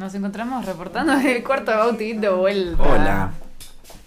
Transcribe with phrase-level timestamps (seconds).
[0.00, 2.82] Nos encontramos reportando desde el cuarto de Bauti de vuelta.
[2.82, 3.30] Hola.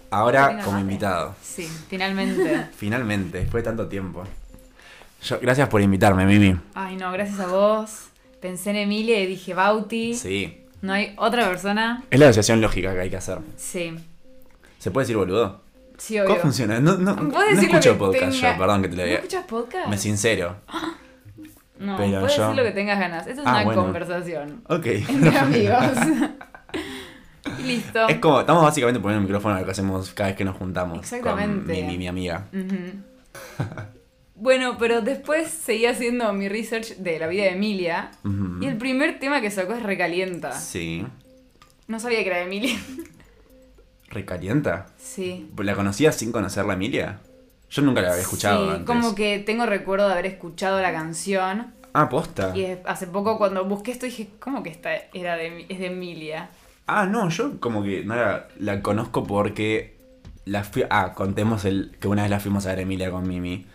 [0.09, 1.35] Ahora como invitado.
[1.39, 2.65] Sí, finalmente.
[2.75, 4.23] Finalmente, después de tanto tiempo.
[5.21, 6.59] Yo, gracias por invitarme, Mimi.
[6.73, 8.05] Ay, no, gracias a vos.
[8.41, 10.15] Pensé en Emilia y dije Bauti.
[10.15, 10.65] Sí.
[10.81, 12.03] No hay otra persona.
[12.09, 13.37] Es la asociación lógica que hay que hacer.
[13.55, 13.93] Sí.
[14.79, 15.61] ¿Se puede decir boludo?
[15.99, 16.29] Sí, obvio.
[16.29, 16.79] ¿Cómo funciona?
[16.79, 19.19] No, no, no escucho podcast tenga- yo, perdón que te lo ¿No diga.
[19.19, 19.87] escuchas podcast?
[19.89, 20.55] Me sincero.
[21.83, 23.27] No, pero puedes yo- decir lo que tengas ganas.
[23.27, 23.83] Esto es Ah, una bueno.
[23.83, 24.61] conversación.
[24.67, 24.85] Ok.
[25.09, 25.83] Entre amigos.
[27.59, 28.07] y listo.
[28.07, 30.55] Es como, estamos básicamente poniendo el micrófono a lo que hacemos cada vez que nos
[30.57, 30.99] juntamos.
[30.99, 31.73] Exactamente.
[31.73, 32.47] Con Mimi, mi amiga.
[34.35, 38.11] Bueno, pero después seguí haciendo mi research de la vida de Emilia.
[38.61, 40.51] Y el primer tema que sacó es Recalienta.
[40.53, 41.05] Sí.
[41.87, 42.77] No sabía que era de Emilia.
[44.09, 44.87] ¿Recalienta?
[44.97, 45.49] Sí.
[45.57, 47.19] ¿La conocías sin conocer la Emilia?
[47.73, 48.85] Yo nunca la había escuchado Sí, antes.
[48.85, 51.73] como que tengo recuerdo de haber escuchado la canción.
[51.93, 52.55] Ah, posta.
[52.55, 56.49] Y hace poco cuando busqué esto dije, ¿cómo que esta era de, es de Emilia?
[56.85, 59.97] Ah, no, yo como que no la, la conozco porque
[60.45, 60.83] la fui...
[60.91, 63.65] Ah, contemos el que una vez la fuimos a ver Emilia con Mimi.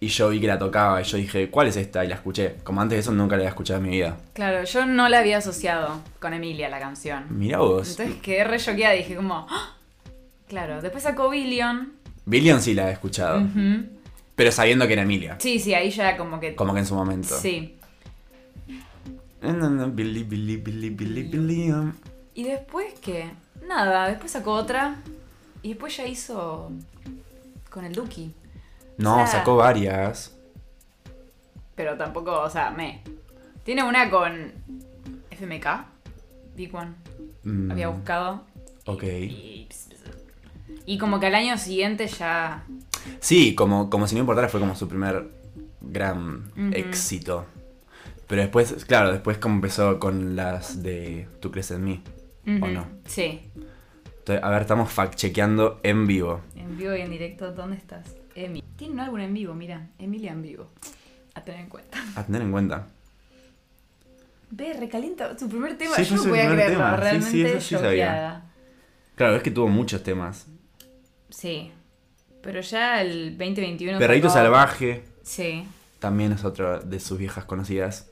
[0.00, 2.04] Y yo vi que la tocaba y yo dije, ¿cuál es esta?
[2.04, 2.56] Y la escuché.
[2.64, 4.16] Como antes de eso nunca la había escuchado en mi vida.
[4.32, 7.26] Claro, yo no la había asociado con Emilia la canción.
[7.30, 7.90] Mirá vos.
[7.90, 9.76] Entonces quedé re choqueada y dije como, ¡Ah!
[10.48, 11.92] claro, después sacó Billion.
[12.26, 13.46] Billion sí la he escuchado.
[14.34, 15.36] Pero sabiendo que era Emilia.
[15.38, 16.54] Sí, sí, ahí ya como que...
[16.56, 17.36] Como que en su momento.
[17.38, 17.76] Sí.
[19.40, 21.94] Billy, Billy, Billy, Billy, Billion.
[22.34, 23.30] Y después que...
[23.66, 24.96] Nada, después sacó otra.
[25.62, 26.70] Y después ya hizo
[27.70, 28.34] con el Duki.
[28.98, 30.36] No, O sea- sacó varias.
[31.74, 33.02] Pero tampoco, o sea, me.
[33.64, 34.52] Tiene una con
[35.30, 35.66] FMK.
[36.54, 36.92] Big One.
[37.42, 38.44] Mm, Había buscado.
[38.86, 39.02] Ok.
[39.02, 39.68] Y, y
[40.98, 42.64] como que al año siguiente ya.
[43.20, 45.28] Sí, como, como si no importara, fue como su primer
[45.80, 47.46] gran éxito.
[48.26, 52.02] Pero después, claro, después como empezó con las de Tú crees en mí.
[52.46, 52.86] ¿O no?
[53.06, 53.40] Sí.
[54.18, 56.40] Entonces, a ver, estamos fact-chequeando en vivo.
[56.56, 58.14] En vivo y en directo, ¿dónde estás?
[58.34, 58.62] Emi.
[58.76, 59.88] Tiene un álbum en vivo, mira.
[59.98, 60.68] Emilia en vivo.
[61.34, 61.98] A tener en cuenta.
[62.16, 62.86] A tener en cuenta.
[64.50, 65.94] Ve, recalienta su primer tema.
[65.96, 66.78] Sí, Yo no podía creerlo.
[66.78, 66.90] tema.
[66.90, 68.44] Sí, sí, Realmente sí choqueada.
[69.16, 70.46] Claro, es que tuvo muchos temas.
[71.34, 71.72] Sí.
[72.42, 73.98] Pero ya el 2021.
[73.98, 75.66] Perrito sacó- Salvaje Sí.
[75.98, 78.10] también es otra de sus viejas conocidas.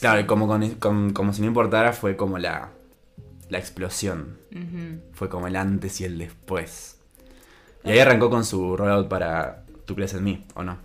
[0.00, 2.70] Claro, como, con- con- como si no importara, fue como la,
[3.48, 4.38] la explosión.
[5.12, 6.98] Fue como el antes y el después.
[7.84, 10.78] Y ahí arrancó con su rollout para Tú crees en mí, ¿o no?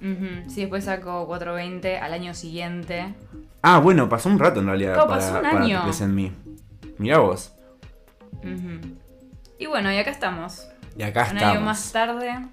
[0.47, 3.15] Sí, después sacó 420 al año siguiente.
[3.63, 5.77] Ah, bueno, pasó un rato en realidad Claro, para, pasó un para año.
[5.77, 6.31] Tú crees en mí.
[6.99, 7.51] Mirá vos.
[9.57, 10.67] Y bueno, y acá estamos.
[10.97, 11.55] Y acá un estamos.
[11.57, 12.47] año más tarde,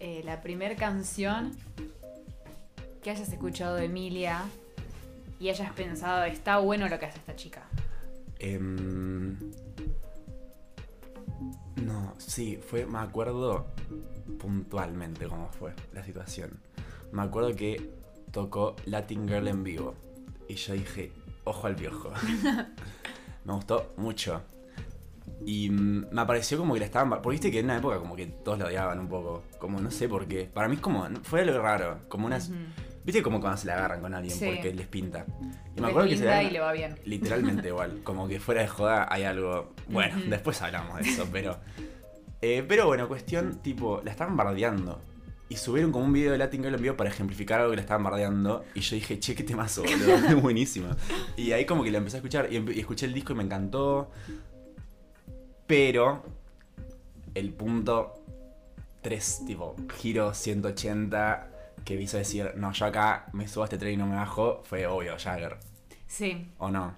[0.00, 1.52] eh, la primera canción
[3.02, 4.42] que hayas escuchado de Emilia
[5.38, 7.62] y hayas pensado, está bueno lo que hace esta chica.
[8.38, 9.38] Em,
[11.76, 13.66] no, sí, fue, me acuerdo
[14.38, 16.58] puntualmente cómo fue la situación.
[17.12, 17.90] Me acuerdo que
[18.32, 19.94] tocó Latin Girl en vivo
[20.48, 21.12] y yo dije,
[21.44, 22.10] ojo al viejo.
[23.44, 24.42] me gustó mucho.
[25.44, 27.10] Y me pareció como que la estaban...
[27.10, 29.44] Porque viste que en una época como que todos la odiaban un poco.
[29.58, 30.44] Como no sé por qué.
[30.52, 31.06] Para mí es como...
[31.22, 32.00] Fue algo raro.
[32.08, 32.50] Como unas...
[33.04, 34.46] Viste como cuando se la agarran con alguien Sí.
[34.46, 35.24] porque les pinta.
[35.76, 36.98] Y me acuerdo que se la- y le va bien.
[37.04, 38.00] Literalmente igual.
[38.02, 39.72] Como que fuera de joda hay algo.
[39.88, 41.56] Bueno, después hablamos de eso, pero.
[42.42, 45.00] eh, pero bueno, cuestión, tipo, la estaban bardeando.
[45.48, 47.82] Y subieron como un video de Latin Girl en vivo para ejemplificar algo que la
[47.82, 48.64] estaban bardeando.
[48.74, 50.14] Y yo dije, che, qué temazo, boludo.
[50.28, 50.88] Es buenísimo.
[51.36, 54.10] Y ahí como que la empecé a escuchar y escuché el disco y me encantó.
[55.66, 56.22] Pero.
[57.34, 58.14] El punto
[59.02, 61.48] 3, tipo, giro 180
[61.84, 64.16] que me hizo decir, no, yo acá me subo a este tren y no me
[64.16, 65.56] bajo, fue obvio, Jagger.
[66.08, 66.94] Sí, ¿O no?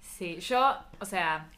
[0.00, 0.38] sí.
[0.40, 1.48] Yo, o sea...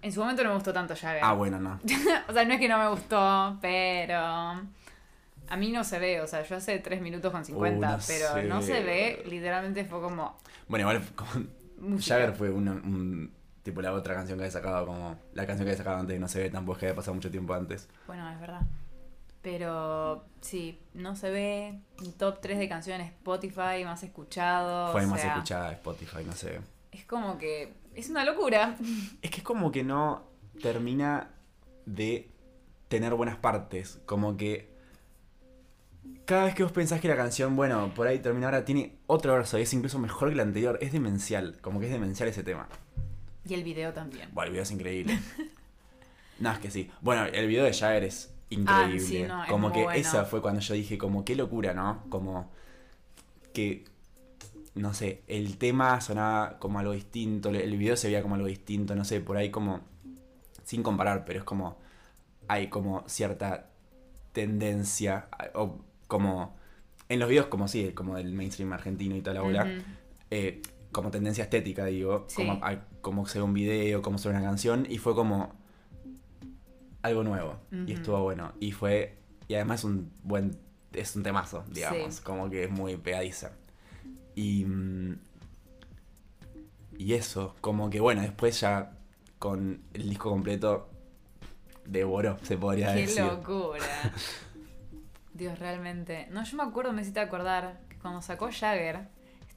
[0.00, 1.20] En su momento no me gustó tanto Jagger.
[1.22, 1.78] Ah, bueno, no.
[2.28, 4.16] o sea, no es que no me gustó, pero...
[4.16, 7.98] A mí no se ve, o sea, yo hace 3 minutos con 50, Uh, no
[8.06, 8.42] pero sé.
[8.44, 10.38] no se ve, literalmente fue como...
[10.68, 11.50] Bueno, igual con.
[12.00, 13.32] Jagger fue un,
[13.68, 16.18] tipo la otra canción que había sacado como la canción que había sacado antes y
[16.18, 17.88] no se ve tampoco es que había pasado mucho tiempo antes.
[18.06, 18.62] Bueno, es verdad.
[19.42, 21.80] Pero sí, no se ve
[22.16, 24.90] top 3 de canciones Spotify más escuchado.
[24.92, 26.60] fue o más sea, escuchada de Spotify, no sé.
[26.92, 28.76] Es como que es una locura.
[29.22, 30.24] Es que es como que no
[30.62, 31.30] termina
[31.84, 32.30] de
[32.88, 34.70] tener buenas partes, como que
[36.24, 39.34] cada vez que vos pensás que la canción, bueno, por ahí termina ahora, tiene otro
[39.34, 42.42] verso y es incluso mejor que la anterior, es demencial, como que es demencial ese
[42.42, 42.68] tema.
[43.48, 44.28] Y el video también.
[44.32, 45.18] Bueno, el video es increíble.
[46.38, 46.90] no, es que sí.
[47.00, 49.00] Bueno, el video de Jagger es increíble.
[49.00, 49.98] Ah, sí, no, es como que bueno.
[49.98, 52.04] esa fue cuando yo dije, como qué locura, ¿no?
[52.10, 52.50] Como
[53.52, 53.84] que
[54.78, 58.94] no sé, el tema sonaba como algo distinto, el video se veía como algo distinto,
[58.94, 59.80] no sé, por ahí como,
[60.64, 61.76] sin comparar, pero es como,
[62.46, 63.66] hay como cierta
[64.32, 66.56] tendencia, o como,
[67.08, 69.70] en los videos como sí, como del mainstream argentino y tal, la Ujú.
[70.30, 70.62] eh,
[70.98, 72.36] como tendencia estética, digo, Sí.
[72.36, 75.52] como, a- como se ve un video, como se ve una canción, y fue como
[77.02, 77.56] algo nuevo,
[77.86, 79.16] y estuvo bueno, y fue,
[79.46, 80.58] y además un buen,
[80.92, 82.22] es un temazo, digamos, Sí.
[82.24, 83.52] como que es muy pegadiza.
[84.34, 85.18] Y, mm,
[86.98, 88.92] y eso, como que bueno, después ya
[89.38, 90.88] con el disco completo
[91.86, 93.22] devoró, se podría Qué decir.
[93.24, 93.78] locura.
[95.34, 96.26] Dios, realmente.
[96.32, 99.06] No, yo me acuerdo, me hiciste acordar, que cuando sacó Jagger,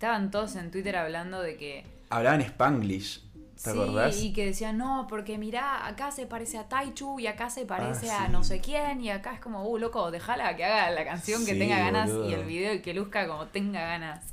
[0.02, 1.86] estaban todos en Twitter hablando de que.
[2.10, 3.22] Hablaba en Spanglish,
[3.54, 4.20] ¿te sí, acordás?
[4.20, 8.10] y que decían, no, porque mirá, acá se parece a Taichu y acá se parece
[8.10, 8.32] Ah, a sí.
[8.32, 11.54] no sé quién, y acá es como, uh, loco, déjala que haga la canción que
[11.54, 14.26] Sí, tenga ganas y el video y que luzca como tenga ganas.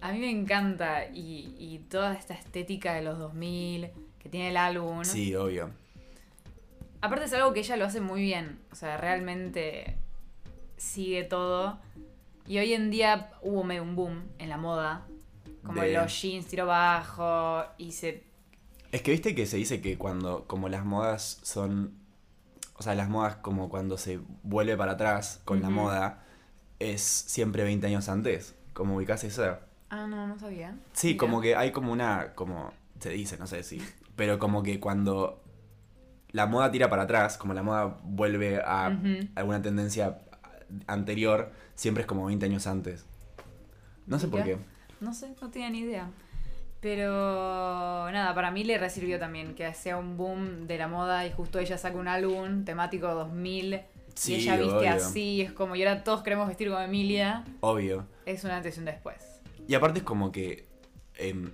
[0.00, 4.56] A mí me encanta y, y toda esta estética de los 2000 que tiene el
[4.56, 5.04] álbum.
[5.04, 5.70] Sí, obvio.
[7.00, 8.60] Aparte es algo que ella lo hace muy bien.
[8.70, 9.96] O sea, realmente
[10.76, 11.80] sigue todo.
[12.46, 15.06] Y hoy en día hubo medio un boom en la moda.
[15.62, 18.24] Como De- los jeans tiro bajo y se...
[18.90, 21.94] Es que viste que se dice que cuando, como las modas son,
[22.74, 26.24] o sea, las modas como cuando se vuelve para atrás con la moda,
[26.78, 29.56] es siempre 20 años antes, como ubicás eso.
[29.88, 30.76] Ah, no, no sabía.
[30.92, 31.18] Sí, Mira.
[31.20, 33.80] como que hay como una, como se dice, no sé si,
[34.16, 35.42] pero como que cuando
[36.32, 38.86] la moda tira para atrás, como la moda vuelve a
[39.36, 40.18] alguna tendencia
[40.86, 43.04] anterior, siempre es como 20 años antes.
[44.06, 44.58] No sé por qué.
[45.00, 46.10] No sé, no tenía ni idea.
[46.80, 51.32] Pero nada, para mí le resirvió también que sea un boom de la moda y
[51.32, 53.82] justo ella saca un álbum temático 2000
[54.14, 54.90] Sí, y ella viste obvio.
[54.90, 57.44] así, es como, y ahora todos queremos vestir como Emilia.
[57.60, 58.06] Obvio.
[58.26, 59.16] Es un antes y un después.
[59.66, 60.66] Y aparte es como que
[61.16, 61.50] em,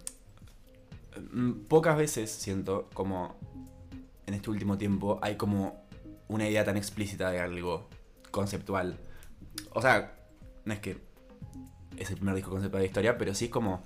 [1.32, 3.36] mm, pocas veces siento como
[4.26, 5.84] en este último tiempo hay como
[6.28, 7.88] una idea tan explícita de algo
[8.30, 8.98] conceptual.
[9.72, 10.14] O sea,
[10.64, 10.98] no es que
[11.96, 13.82] es el primer disco conceptual de la historia, pero sí es como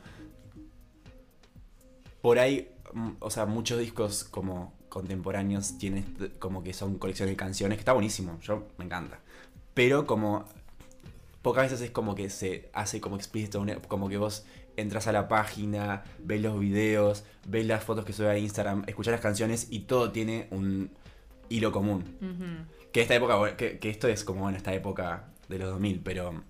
[2.21, 7.33] por ahí, mm, o sea, muchos discos como contemporáneos tienen este- como que son colecciones
[7.33, 9.21] de canciones, que está buenísimo, yo me encanta.
[9.75, 10.45] Pero como
[11.41, 14.45] pocas veces es como que se hace como explícito, una- como que vos
[14.77, 19.13] entras a la página, ves los videos, ves las fotos que sube a Instagram, escuchas
[19.13, 20.91] las canciones y todo tiene un
[21.49, 22.05] hilo común.
[22.93, 26.43] Que esta época, que, que esto es como bueno, esta época de los 2000, pero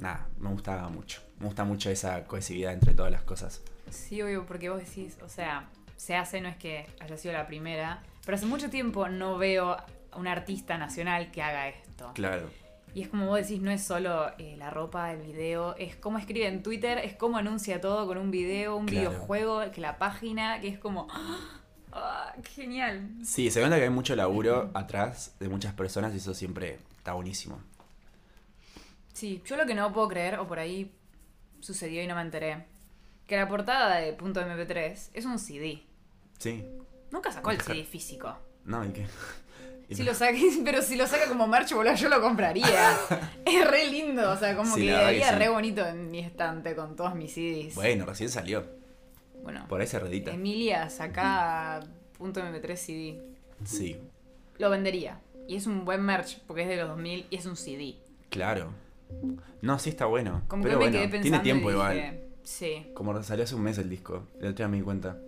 [0.00, 1.20] nada, me gustaba mucho.
[1.38, 3.62] Me gusta mucho esa cohesividad entre todas las cosas.
[3.90, 7.46] Sí, obvio, porque vos decís, o sea, se hace, no es que haya sido la
[7.46, 9.86] primera, pero hace mucho tiempo no veo a
[10.16, 12.10] un artista nacional que haga esto.
[12.14, 12.48] Claro.
[12.94, 16.18] Y es como vos decís, no es solo eh, la ropa, el video, es cómo
[16.18, 19.10] escribe en Twitter, es cómo anuncia todo con un video, un Claro.
[19.10, 21.08] videojuego, que la página, que es como...
[21.96, 22.32] ¡Ah!
[22.54, 23.08] ¡Genial!
[23.24, 27.12] Sí, se nota que hay mucho laburo atrás de muchas personas y eso siempre está
[27.12, 27.60] buenísimo.
[29.14, 30.92] Sí, yo lo que no puedo creer, o por ahí
[31.60, 32.66] sucedió y no me enteré,
[33.26, 35.82] que la portada de punto .mp3 es un CD.
[36.38, 36.62] Sí.
[37.10, 38.36] Nunca sacó el CD físico.
[38.66, 39.06] No, ¿y qué?
[39.90, 42.96] Si lo saque, pero si lo saca como merch, boludo, yo lo compraría.
[43.44, 45.34] es re lindo, o sea, como Sí, que quedaría sí.
[45.36, 47.74] re bonito en mi estante con todos mis CDs.
[47.74, 48.64] Bueno, recién salió.
[49.42, 50.32] Bueno, Por ahí se redita.
[50.32, 51.80] Emilia saca
[52.16, 53.22] punto .mp3 CD.
[53.64, 54.00] Sí,
[54.58, 55.20] Lo vendería.
[55.46, 57.94] Y es un buen merch porque es de los 2000 y es un CD.
[58.30, 58.72] claro.
[59.62, 60.42] No, sí está bueno.
[60.48, 61.94] Como pero que me bueno, quedé pensando tiene tiempo y igual.
[61.94, 62.86] dije, sí.
[62.94, 64.28] Como salió hace un mes el disco.
[64.40, 65.18] El otro día me di cuenta.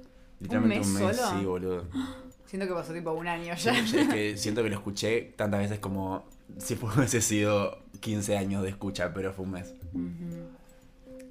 [0.41, 1.39] Literalmente mes un mes, solo?
[1.41, 1.85] sí, boludo.
[2.47, 3.79] Siento que pasó tipo un año Sí, ya.
[3.81, 6.25] es que siento que lo escuché tantas veces como
[6.59, 9.75] si fuese sido 15 años de escucha, pero fue un mes.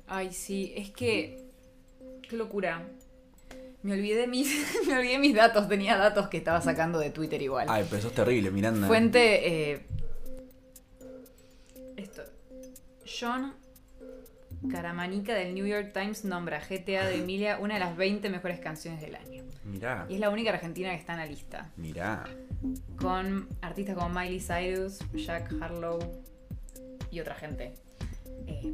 [0.07, 1.43] Ay, sí, es que.
[2.27, 2.87] Qué locura.
[3.83, 4.49] Me olvidé mis,
[4.87, 7.67] me olvidé mis datos, tenía datos que estaba sacando de Twitter igual.
[7.69, 8.87] Ay, pero eso es terrible, Miranda.
[8.87, 9.71] Fuente.
[9.73, 9.85] eh,
[13.05, 13.53] John
[14.69, 19.01] Caramanica del New York Times nombra GTA de Emilia una de las 20 mejores canciones
[19.01, 19.43] del año.
[19.63, 21.71] Mirá, Y es la única argentina que está en la lista.
[21.77, 22.23] mirá.
[22.97, 25.99] Con artistas como Miley Cyrus, Jack Harlow
[27.11, 27.73] y otra gente.
[28.47, 28.73] Eh,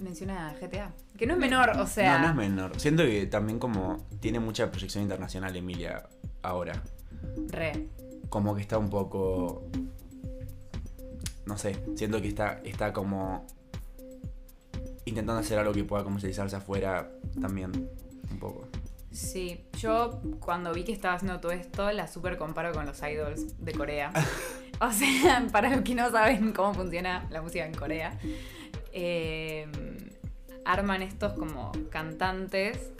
[0.00, 0.92] menciona GTA.
[1.16, 2.18] Que no es menor, o sea.
[2.18, 2.80] no, no es menor.
[2.80, 6.08] Siento que también como tiene mucha proyección internacional Emilia
[6.42, 6.82] ahora.
[7.48, 7.88] Re.
[8.28, 9.68] Como que está un poco...
[11.46, 13.46] No sé, siento que está, está como
[15.08, 17.10] intentando hacer algo que pueda comercializarse afuera
[17.40, 17.72] también.
[18.30, 18.68] Un poco.
[19.10, 23.62] Sí, yo cuando vi que estaba haciendo todo esto, la super comparo con los idols
[23.64, 24.12] de Corea.
[24.80, 28.18] o sea, para los que no saben cómo funciona la música en Corea,
[28.92, 29.66] eh,
[30.64, 32.92] arman estos como cantantes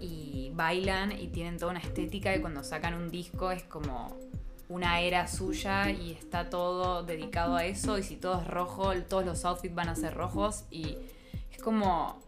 [0.00, 4.16] y bailan y tienen toda una estética y cuando sacan un disco es como
[4.68, 9.24] una era suya y está todo dedicado a eso y si todo es rojo, todos
[9.24, 10.98] los outfits van a ser rojos y
[11.50, 12.20] es como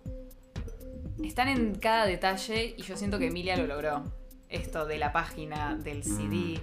[1.27, 4.05] están en cada detalle y yo siento que Emilia lo logró.
[4.49, 6.61] Esto de la página, del CD,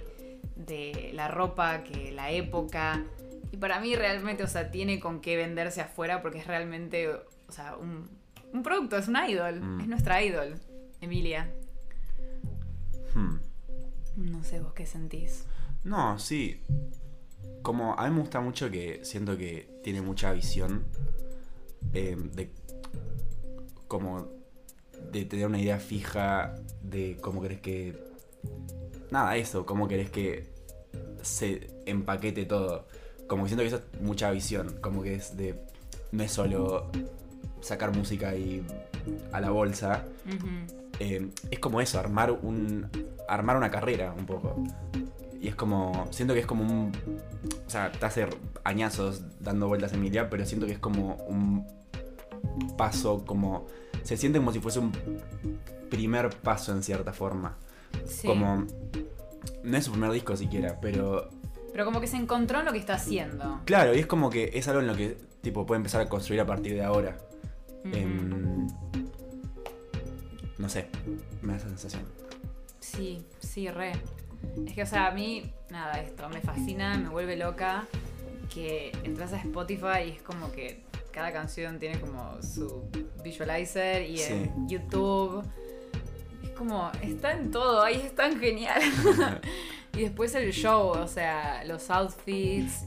[0.56, 3.02] de la ropa, que la época.
[3.50, 7.52] Y para mí realmente, o sea, tiene con qué venderse afuera porque es realmente, o
[7.52, 8.10] sea, un,
[8.52, 9.60] un producto, es un idol.
[9.60, 9.80] Mm.
[9.80, 10.58] Es nuestra idol,
[11.00, 11.50] Emilia.
[13.14, 13.38] Hmm.
[14.16, 15.46] No sé vos qué sentís.
[15.84, 16.62] No, sí.
[17.62, 20.86] Como a mí me gusta mucho que siento que tiene mucha visión
[21.92, 22.50] eh, de
[23.86, 24.28] como
[25.12, 27.96] de tener una idea fija de cómo crees que
[29.10, 30.46] nada eso, cómo querés que
[31.22, 32.86] se empaquete todo.
[33.26, 35.54] Como que siento que eso es mucha visión, como que es de
[36.12, 36.90] no es solo
[37.60, 38.64] sacar música y
[39.32, 40.06] a la bolsa,
[41.00, 42.88] eh, es como eso, armar un
[43.28, 44.62] armar una carrera un poco.
[45.40, 46.92] Y es como, siento que es como un,
[47.66, 48.26] o sea, te hace
[48.64, 51.66] añazos dando vueltas en mi idea, pero siento que es como un
[52.76, 53.66] paso, como,
[54.02, 54.92] se siente como si fuese un
[55.90, 57.56] primer paso en cierta forma.
[58.04, 58.26] Sí.
[58.26, 58.66] Como,
[59.62, 61.30] no es su primer disco siquiera, pero
[61.72, 63.60] Pero como que se encontró en lo que está haciendo.
[63.64, 66.40] claro, y es como que es algo en lo que tipo puede empezar a construir
[66.40, 67.16] a partir de ahora.
[67.84, 68.66] Em,
[70.58, 70.88] no sé,
[71.42, 72.02] me da esa sensación.
[72.80, 73.92] Sí, sí, re.
[74.66, 77.86] Es que, o sea, a mí, nada, esto me fascina, me vuelve loca
[78.52, 82.88] que entras a Spotify y es como que cada canción tiene como su
[83.22, 85.44] visualizer y en YouTube.
[86.42, 88.80] Es como, está en todo, ahí es tan genial.
[89.94, 92.84] y después el show, o sea, los outfits,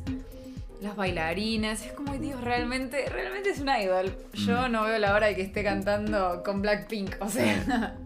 [0.81, 4.15] las bailarinas, es como, Dios, realmente, realmente es un idol.
[4.33, 4.71] Yo Mm.
[4.71, 7.97] no veo la hora de que esté cantando con Blackpink, o sea.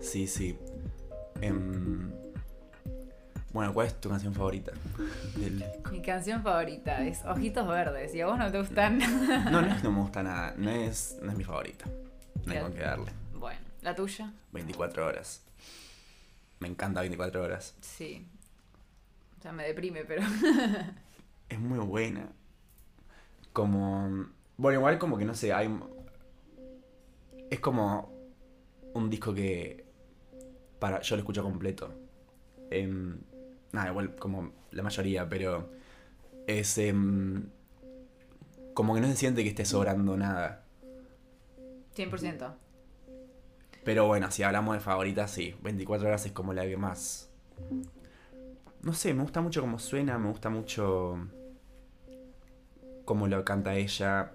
[0.00, 0.58] Sí, sí.
[1.40, 2.10] Em,
[3.52, 4.72] bueno, ¿cuál es tu canción favorita
[5.36, 5.90] del disco?
[5.90, 8.14] Mi canción favorita es Ojitos Verdes.
[8.14, 8.98] ¿Y a vos no te gustan?
[9.50, 10.54] No, no es que no me gusta nada.
[10.56, 11.86] No es, no es mi favorita.
[12.44, 13.12] No hay con qué darle.
[13.34, 14.32] bueno, ¿la tuya?
[14.52, 15.42] 24 horas.
[16.60, 17.74] Me encanta 24 horas.
[17.80, 18.26] Sí.
[19.38, 20.22] O sea, me deprime, pero.
[21.48, 22.28] Es muy buena.
[23.52, 24.26] Como.
[24.56, 25.68] Bueno, igual como que no sé, hay.
[27.50, 28.12] Es como
[28.94, 29.84] un disco que.
[30.78, 31.00] Para.
[31.00, 31.92] Yo lo escucho completo.
[32.70, 33.18] Em,
[33.72, 35.70] nada, igual como la mayoría, pero.
[36.46, 36.78] Es.
[36.78, 37.48] em,
[38.74, 40.64] como que no se siente que esté sobrando nada.
[41.96, 42.54] 100%.
[43.84, 45.54] Pero bueno, si hablamos de favoritas, sí.
[45.62, 47.30] 24 horas es como la que más.
[48.82, 51.18] No sé, me gusta mucho cómo suena, me gusta mucho.
[53.04, 54.32] cómo lo canta ella.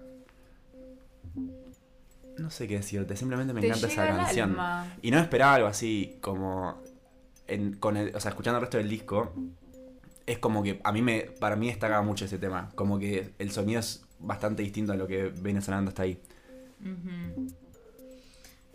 [2.38, 4.50] No sé qué decirte, simplemente me Te encanta esa canción.
[4.50, 4.96] alma.
[5.00, 6.82] Y no esperaba algo así, como.
[7.48, 9.32] En, con el, o sea, escuchando el resto del disco,
[10.26, 11.20] es como que a mí me.
[11.40, 12.70] Para mí destacaba mucho ese tema.
[12.74, 16.20] Como que el sonido es bastante distinto a lo que viene sonando hasta ahí.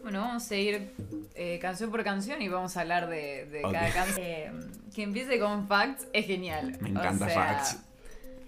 [0.02, 0.94] Bueno, vamos a ir
[1.36, 4.18] eh, canción por canción y vamos a hablar de, cada canción.
[4.22, 4.52] Eh,
[4.94, 6.78] que empiece con Facts es genial.
[6.82, 7.80] Me O encanta sea, Facts.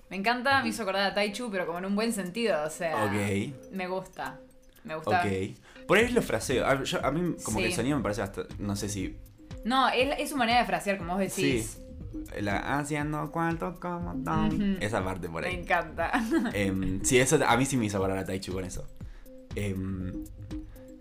[0.09, 2.63] Me encanta, me hizo acordar a Taichu, pero como en un buen sentido.
[2.65, 3.71] O sea, Ok.
[3.71, 4.39] me gusta.
[4.83, 5.21] Me gusta.
[5.21, 5.85] Ok.
[5.87, 6.65] Por ahí lo fraseo.
[6.67, 8.43] A, yo- a mí como que el sonido me parece hasta...
[8.59, 9.15] No sé si...
[9.65, 11.79] No, es, es su manera de frasear, como vos decís.
[12.39, 14.11] La haciendo cuarto como.
[14.13, 14.77] Ujú.
[14.79, 15.55] Esa parte por Me ahí.
[15.55, 16.11] encanta.
[16.53, 18.85] Em, sí, eso a mí sí me hizo acordar a Taichu con eso.
[19.55, 20.23] Em,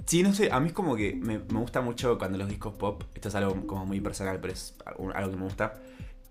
[0.06, 2.74] sí, no sé, a mí es como que me, me gusta mucho cuando los discos
[2.74, 5.74] pop, esto es algo como muy personal, pero es algo algo que me gusta,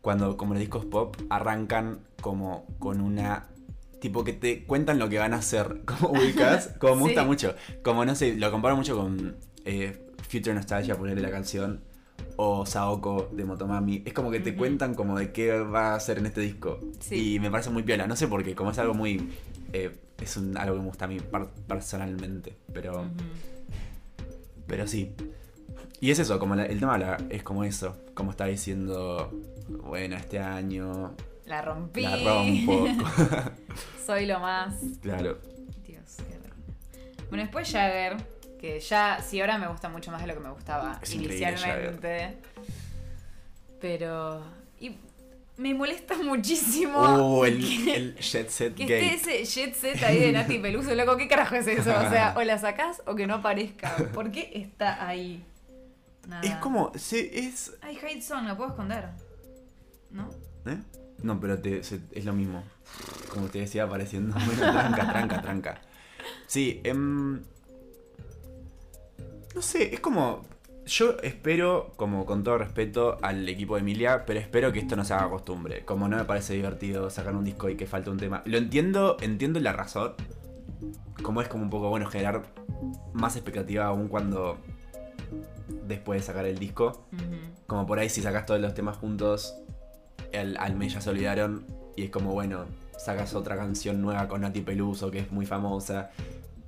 [0.02, 3.48] cuando como los discos pop arrancan como con una...
[4.00, 7.28] Tipo que te cuentan lo que van a hacer, como ubicas, como me gusta Sí.
[7.28, 7.56] mucho.
[7.84, 11.82] Como no sé, lo comparo mucho con eh, Future Nostalgia, ponerle la canción,
[12.44, 14.02] o Saoko de Motomami.
[14.04, 16.80] Es como que te cuentan como de qué va a hacer en este disco.
[17.00, 17.36] Sí.
[17.36, 18.08] Y me parece muy piola.
[18.08, 19.30] No sé por qué, como es algo muy.
[19.74, 21.18] eh, es un- algo que me gusta a mí
[21.68, 22.56] personalmente.
[22.74, 23.06] Pero.
[24.68, 25.14] Pero sí.
[26.00, 27.96] Y es eso, como la- el tema la- es como eso.
[28.16, 29.32] Como está diciendo.
[29.70, 31.14] Bueno, este año.
[31.46, 32.02] La rompí.
[32.02, 32.88] La rompo.
[34.06, 34.74] Soy lo más.
[35.02, 35.38] claro.
[35.86, 36.74] Dios, qué horrible.
[37.30, 38.18] Bueno, después Jagger,
[38.62, 42.38] que ya, sí, ahora me gusta mucho más de lo que me gustaba Es inicialmente.
[43.80, 44.44] Pero.
[44.80, 44.96] Y
[45.58, 47.00] me molesta muchísimo.
[47.40, 49.16] Uh, el, que, el Jet Set que Gate.
[49.16, 51.18] esté ese jet set ahí de Nati Peluso, loco.
[51.18, 51.90] ¿Qué carajo es eso?
[51.92, 53.96] O sea, o la sacás o que no aparezca.
[54.14, 55.44] ¿Por qué está ahí?
[56.28, 56.42] Nada.
[56.44, 56.92] Es como.
[56.96, 57.74] Sí, es.
[57.82, 59.10] Ay, Hate Song, la puedo esconder.
[60.12, 60.30] ¿No?
[60.66, 60.78] ¿Eh?
[61.24, 62.64] No, pero te- se- es lo mismo.
[63.34, 64.36] Como te decía apareciendo.
[64.46, 65.82] Bueno, tranca, tranca, tranca.
[66.48, 67.42] Sí, em,
[69.56, 70.44] no sé, es como...
[70.86, 75.06] Yo espero, como con todo respeto al equipo de Emilia, pero espero que esto no
[75.06, 75.86] se haga costumbre.
[75.86, 78.42] Como no me parece divertido sacar un disco y que falta un tema.
[78.46, 80.14] Lo entiendo, entiendo la razón.
[81.22, 82.42] Como es como un poco bueno generar
[83.14, 84.58] más expectativa aún cuando
[85.88, 87.06] después de sacar el disco.
[87.68, 89.56] Como por ahí si sacas todos los temas juntos,
[90.32, 91.64] el, al mes ya se olvidaron.
[91.96, 92.66] Y es como, bueno,
[92.98, 96.10] sacas otra canción nueva con Nati Peluso, que es muy famosa,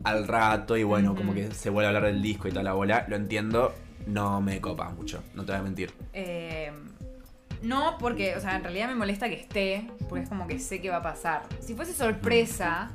[0.03, 2.73] al rato, y bueno, como que se vuelve a hablar del disco y toda la
[2.73, 3.05] bola.
[3.07, 3.73] Lo entiendo,
[4.07, 5.91] no me copa mucho, no te voy a mentir.
[6.13, 6.71] Eh,
[7.61, 10.81] no, porque, o sea, en realidad me molesta que esté, porque es como que sé
[10.81, 11.43] que va a pasar.
[11.61, 12.91] Si fuese sorpresa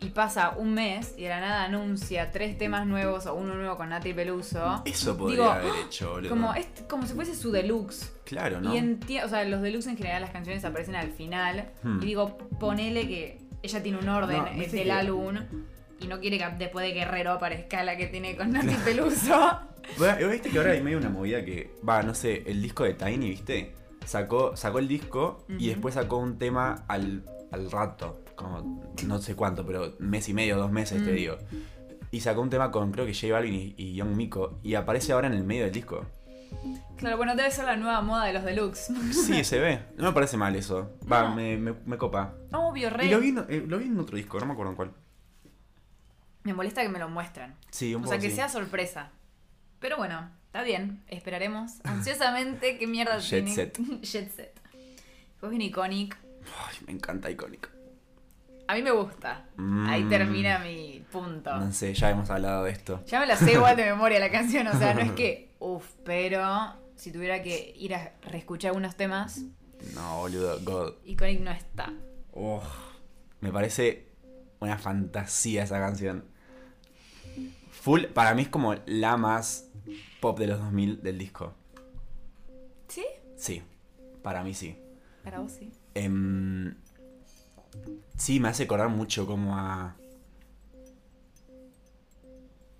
[0.00, 3.76] y pasa un mes y de la nada anuncia tres temas nuevos o uno nuevo
[3.76, 6.30] con Nati Peluso, Eso podría Digo, haber hecho, boludo.
[6.30, 8.12] como, es como si fuese su deluxe.
[8.24, 8.74] Claro, ¿no?
[8.74, 11.70] Y o sea, los deluxe en general las canciones aparecen al final.
[11.82, 12.00] Hmm.
[12.02, 15.38] Y digo, ponele que ella tiene un orden No, eh, del álbum
[16.00, 19.58] y no quiere que después de Guerrero aparezca la que tiene con Nati Peluso.
[19.98, 22.94] Bueno, ¿Viste que ahora hay medio una movida que, va, no sé, el disco de
[22.94, 23.74] Tiny, ¿viste?
[24.06, 27.22] Sacó, sacó el disco y después sacó un tema al,
[27.52, 31.14] al rato, como no sé cuánto, pero mes y medio, dos meses, te Mm.
[31.14, 31.36] digo.
[32.10, 35.12] Y sacó un tema con creo que J Balvin y, y Young Miko y aparece
[35.12, 36.06] ahora en el medio del disco.
[36.96, 38.90] Claro, bueno, debe ser la nueva moda de los deluxe.
[39.12, 39.80] Sí, se ve.
[39.98, 40.92] No me parece mal eso.
[41.12, 41.34] Va, No.
[41.34, 42.34] me, me, me copa.
[42.52, 43.04] Obvio, re.
[43.04, 44.92] Y lo vi, en- eh, lo vi en otro disco, no me acuerdo en cuál.
[46.44, 47.54] Me molesta que me lo muestren.
[47.70, 48.36] Sí, un O poco sea, que sí.
[48.36, 49.10] sea sorpresa.
[49.80, 51.02] Pero bueno, está bien.
[51.08, 53.54] Esperaremos ansiosamente qué mierda Jet tiene.
[53.54, 53.78] set.
[54.02, 54.60] Jet set.
[55.30, 56.16] Después viene Iconic.
[56.66, 57.70] Ay, me encanta Iconic.
[58.66, 59.44] A mí me gusta.
[59.86, 60.08] Ahí Mm.
[60.08, 61.54] termina mi punto.
[61.54, 63.02] No sé, ya hemos hablado de esto.
[63.06, 65.84] Ya me la sé igual de memoria la canción, o sea, no es que, uff,
[66.04, 69.42] pero si tuviera que ir a reescuchar algunos temas,
[69.94, 70.94] No, boludo, God.
[71.04, 71.92] Iconic no está.
[72.32, 72.62] Oh,
[73.40, 74.08] me parece
[74.60, 76.24] una fantasía esa canción.
[77.84, 79.68] Full, para mí es como la más
[80.20, 81.52] pop de los 2000 del disco.
[82.88, 83.04] ¿Sí?
[83.36, 83.62] Sí,
[84.22, 84.78] para mí sí.
[85.22, 85.70] Para vos sí.
[85.94, 86.74] Em,
[88.16, 89.96] sí, me hace acordar mucho como a...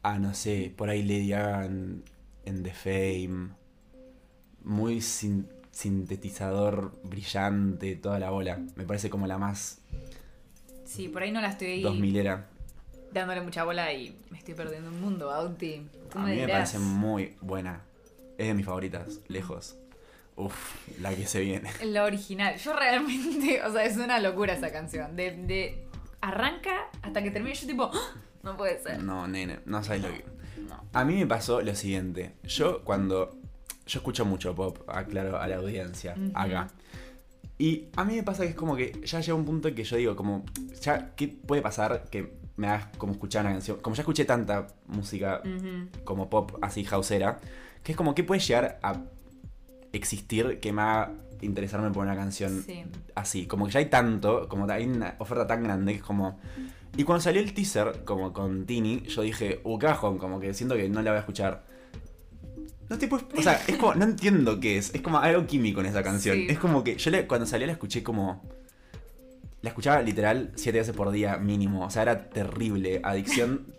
[0.03, 2.03] A, no sé, por ahí Lady Gaga en,
[2.47, 3.51] en The Fame.
[4.63, 8.59] Muy sin- sintetizador brillante, toda la bola.
[8.77, 9.83] Me parece como la más
[10.87, 12.49] Sí, por ahí no la estoy 2000 era.
[13.15, 15.87] Dándole mucha bola y me estoy perdiendo un mundo, Auti.
[16.11, 17.83] Tú A me mí me parece muy buena.
[18.37, 19.77] Es de mis favoritas, lejos.
[20.37, 21.71] Uf, la que se viene.
[21.85, 22.57] La original.
[22.57, 25.15] Yo realmente, o sea, es una locura esa canción.
[25.15, 25.87] De, de
[26.21, 28.17] arranca hasta que termina, yo tipo, ¡Ah!
[28.43, 29.03] no puede ser.
[29.03, 30.25] No, nene, no sabes lo que.
[30.69, 30.85] No.
[30.93, 32.35] A mí me pasó lo siguiente.
[32.43, 33.39] Yo cuando.
[33.87, 36.69] Yo escucho mucho pop, aclaro a la audiencia, acá.
[37.59, 39.85] Y a mí me pasa que es como que ya llega un punto en que
[39.85, 40.45] yo digo, como,
[40.81, 43.79] ya, ¿qué puede pasar que me hagas como escuchar una canción?
[43.81, 45.43] Como ya escuché tanta música
[46.05, 47.41] como pop así houseera,
[47.83, 49.03] que es como, ¿qué puede llegar a
[49.93, 52.85] existir que me haga interesarme por una canción Sí.
[53.15, 53.47] así?
[53.47, 56.39] Como que ya hay tanto, como hay una oferta tan grande que es como...
[56.97, 60.77] Y cuando salió el teaser, como con Tini, yo dije, uh, cajón, como que siento
[60.77, 61.65] que no la voy a escuchar.
[62.89, 65.81] No te puedes- o sea, es como, no entiendo qué es, es como algo químico
[65.81, 66.37] en esa canción.
[66.37, 66.47] Sí.
[66.49, 68.43] Es como que yo le- cuando salió la escuché como...
[69.65, 73.75] La escuchaba literal siete veces por día mínimo, o sea, era terrible, adicción,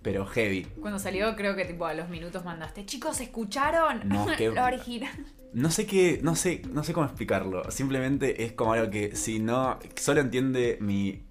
[0.00, 0.62] pero heavy.
[0.80, 4.08] Cuando salió, creo que tipo a los minutos mandaste, chicos, ¿escucharon?
[4.08, 5.10] No, Lo original.
[5.52, 7.68] No sé qué, no sé, no sé cómo explicarlo.
[7.72, 11.24] Simplemente es como algo que si no, solo entiende mi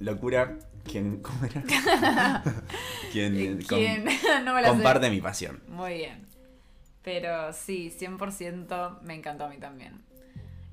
[0.00, 1.62] locura, quien, ¿cómo era?
[2.42, 2.52] com-
[3.10, 4.04] ¿Quién?
[4.44, 4.74] no me la sé.
[4.74, 5.62] comparte mi pasión.
[5.66, 6.26] Muy bien.
[7.02, 10.02] Pero sí, 100% me encantó a mí también.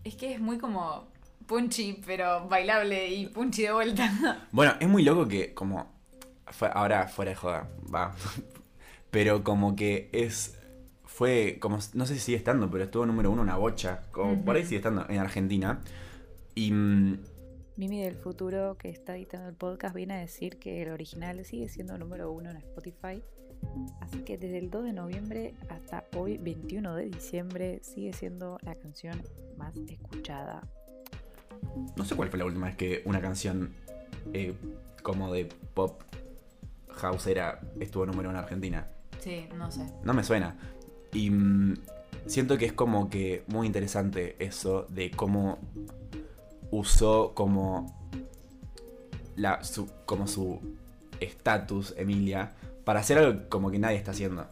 [0.03, 1.12] Es que es muy como
[1.47, 4.47] punchy, pero bailable y punchy de vuelta.
[4.51, 5.91] Bueno, es muy loco que como,
[6.47, 8.15] fue- ahora fuera de joda, va,
[9.12, 10.58] pero como que es,
[11.06, 14.56] fue como, no sé si sigue estando, pero estuvo número uno una bocha, como por
[14.56, 15.82] ahí sigue estando en Argentina.
[16.56, 17.19] Y mm,
[17.75, 21.69] Mimi del futuro que está editando el podcast viene a decir que el original sigue
[21.69, 23.23] siendo número uno en Spotify.
[24.01, 28.75] Así que desde el 2 de noviembre hasta hoy, 21 de diciembre, sigue siendo la
[28.75, 29.23] canción
[29.58, 30.62] más escuchada.
[31.95, 33.73] No sé cuál fue la última vez que una canción
[34.34, 34.54] eh,
[35.02, 36.02] como de pop
[36.89, 38.88] house era estuvo número uno en Argentina.
[39.19, 39.86] Sí, no sé.
[40.04, 40.56] No me suena.
[41.13, 41.78] Y mm,
[42.26, 45.60] siento que es como que muy interesante eso de cómo
[46.71, 48.02] usó como
[49.36, 50.60] la su, como su
[51.19, 54.47] estatus Emilia para hacer algo como que nadie está haciendo.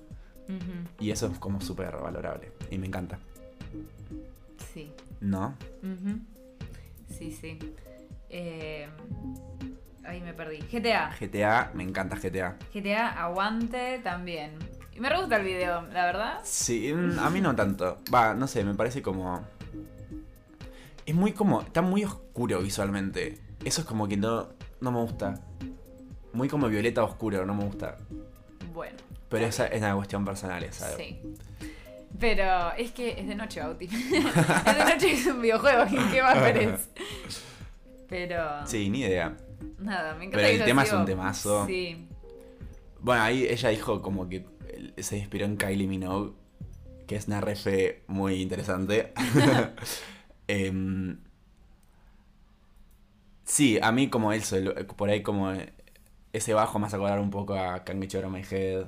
[1.00, 2.52] Y eso es como súper valorable.
[2.70, 3.20] Y me encanta.
[4.74, 4.92] Sí.
[5.22, 5.56] ¿No?
[7.22, 7.60] Sí, sí.
[8.30, 8.88] Eh,
[10.04, 10.58] Ahí me perdí.
[10.58, 11.16] GTA.
[11.20, 12.58] GTA, me encanta GTA.
[12.74, 14.54] GTA Aguante también.
[14.96, 16.40] Y me re gusta el video, la verdad.
[16.44, 18.00] Sí, mm, a mí no tanto.
[18.12, 19.46] Va, no sé, me parece como.
[21.06, 21.62] Es muy como.
[21.62, 23.38] Está muy oscuro visualmente.
[23.64, 25.40] Eso es como que no, no me gusta.
[26.34, 27.98] Muy como violeta oscuro, no me gusta.
[28.74, 28.98] Bueno.
[29.30, 30.98] Pero esa es una cuestión personal, esa.
[30.98, 31.22] Sí.
[32.20, 33.86] Pero es que es de noche, Bauti.
[33.86, 34.02] es
[34.78, 35.86] de noche es un videojuego.
[36.12, 36.90] ¿Qué más querés?
[38.08, 38.66] Pero.
[38.66, 39.36] Sí, ni idea.
[39.80, 41.66] Nada, me encanta Pero el tema es un temazo.
[41.66, 42.08] Sí.
[43.00, 44.46] Bueno, ahí ella dijo como que
[44.98, 46.34] se inspiró en Kylie Minogue,
[47.08, 49.14] que es una refe muy interesante.
[50.48, 51.18] Em,
[53.46, 54.58] sí, a mí como eso,
[54.98, 55.54] por ahí como
[56.34, 58.88] ese bajo me hace acordar un poco a Can't Get My Head.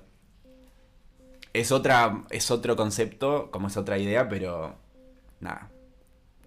[1.54, 4.76] Es otra, es otro concepto, como es otra idea, pero
[5.39, 5.70] nada.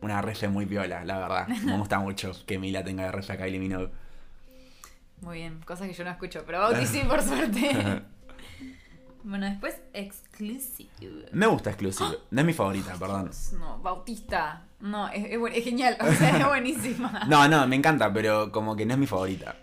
[0.03, 1.49] Una refe muy viola, la verdad.
[1.49, 3.91] Me gusta mucho que Mila tenga de refe a Kylie Minogue.
[5.21, 8.03] Muy bien, cosas que yo no escucho, pero Bauti sí, por suerte.
[9.25, 11.27] bueno, después Exclusive.
[11.33, 12.19] Me gusta Exclusive.
[12.31, 13.31] No es mi favorita, perdón.
[13.59, 14.65] No, Bautista.
[14.81, 15.97] No, es, es es genial.
[16.01, 17.25] O sea, es buenísima.
[17.29, 19.57] No, no, me encanta, pero como que no es mi favorita.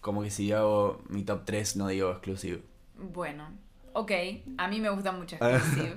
[0.00, 2.62] Como que si hago mi top 3 no digo exclusive.
[2.96, 3.48] Bueno,
[3.94, 4.12] ok.
[4.58, 5.96] A mí me gusta mucho Exclusive.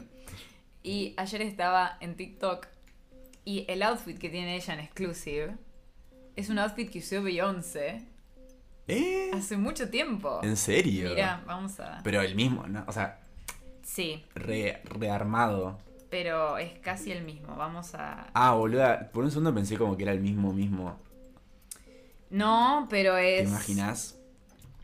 [0.84, 2.68] y ayer estaba en TikTok
[3.44, 5.56] y el outfit que tiene ella en Exclusive
[6.36, 8.04] es un outfit que usó Beyoncé
[8.88, 9.32] ¿Eh?
[9.34, 10.40] hace mucho tiempo.
[10.44, 11.10] ¿En serio?
[11.10, 12.02] Mira, vamos a.
[12.04, 12.84] Pero el mismo, ¿no?
[12.88, 13.20] O sea,
[13.84, 15.80] Sí, re- rearmado.
[16.10, 17.56] pero es casi el mismo.
[17.56, 18.28] Vamos a.
[18.34, 20.98] Ah, boluda, por un segundo pensé como que era el mismo mismo.
[22.30, 23.50] No, pero ¿Te es.
[23.50, 24.18] imaginas?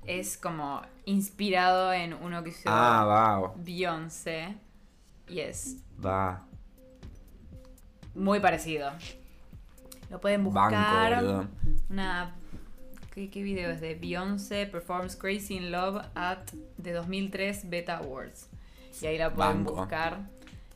[0.07, 4.55] Es como inspirado en uno que usó Ah, va, Beyoncé.
[5.27, 6.43] Y es va.
[8.13, 8.91] muy parecido.
[10.09, 10.71] Lo pueden buscar.
[11.23, 11.47] Banco.
[11.89, 12.35] Una.
[13.13, 16.39] ¿Qué, qué video es de Beyoncé Performs Crazy in Love at
[16.81, 18.47] the 2003 Beta Awards?
[19.01, 19.75] Y ahí la pueden Banco.
[19.75, 20.19] buscar.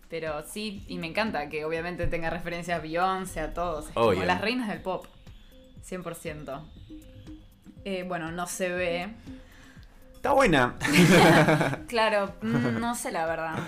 [0.09, 3.87] Pero sí, y me encanta que obviamente tenga referencia a Beyoncé, a todos.
[3.87, 5.05] Es como las reinas del pop.
[5.87, 6.61] 100%.
[7.83, 9.09] Eh, bueno, no se ve.
[10.25, 10.73] Está buena.
[11.87, 13.59] Claro, mm, no sé la verdad.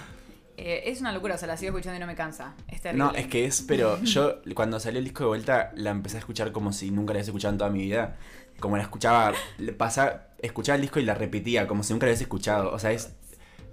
[0.57, 2.55] Eh, es una locura, o sea, la sigo escuchando y no me cansa.
[2.67, 3.05] Es terrible.
[3.05, 6.21] No, es que es, pero yo cuando salió el disco de vuelta la empecé a
[6.21, 8.15] escuchar como si nunca la hubiese escuchado en toda mi vida.
[8.59, 12.13] Como la escuchaba, le pasa, escuchaba el disco y la repetía, como si nunca la
[12.13, 12.71] hubiese escuchado.
[12.71, 13.13] O sea, es,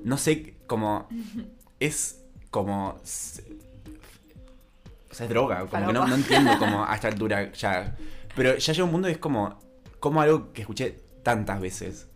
[0.02, 1.08] no sé, como,
[1.80, 2.20] es
[2.50, 3.44] como, o sea,
[5.24, 7.96] es droga, como que no entiendo como a esta altura ya.
[8.36, 9.58] Pero ya llega un mundo y es como,
[10.00, 12.08] como algo que escuché tantas veces.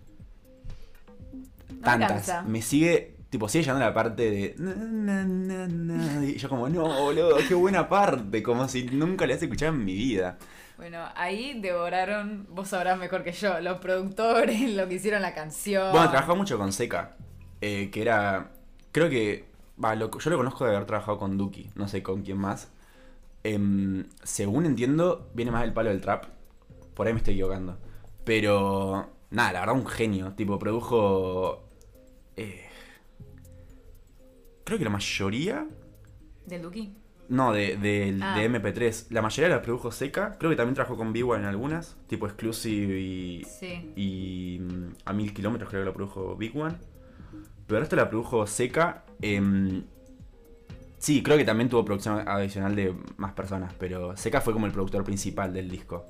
[1.83, 2.47] Tantas.
[2.47, 4.55] Me sigue, tipo, sigue llegando la parte de.
[4.59, 8.43] na, na, na, na, y yo como, no, boludo, qué buena parte.
[8.43, 10.39] Como si nunca la hubiese escuchado en mi vida.
[10.77, 15.91] Bueno, ahí devoraron, vos sabrás mejor que yo, los productores, lo que hicieron la canción.
[15.93, 17.17] Bueno, trabajaba mucho con Seca.
[17.61, 18.53] eh, que era.
[18.93, 19.45] Creo que.
[19.79, 22.69] lo- yo lo conozco de haber trabajado con Duki, no sé con quién más.
[23.45, 26.25] Em, según entiendo, viene más del palo del trap.
[26.95, 27.79] Por ahí me estoy equivocando.
[28.25, 29.11] Pero.
[29.31, 30.33] Nada, la verdad, un genio.
[30.33, 31.68] Tipo, produjo.
[32.39, 32.65] Eh,
[34.65, 35.67] creo que la mayoría.
[36.47, 36.95] ¿Del Duki?
[37.29, 38.39] No, de, de, Ah.
[38.39, 39.09] de MP3.
[39.11, 40.37] La mayoría la produjo Seca.
[40.39, 41.97] Creo que también trabajó con Viva en algunas.
[42.07, 43.45] Tipo Exclusive y.
[43.45, 43.93] Sí.
[43.97, 46.77] Y mm, a mil kilómetros creo que la produjo Big One.
[47.67, 49.05] Pero esto la produjo Seca.
[49.21, 49.85] em,
[50.97, 53.75] sí, creo que también tuvo producción adicional de más personas.
[53.79, 56.07] Pero Seca fue como el productor principal del disco.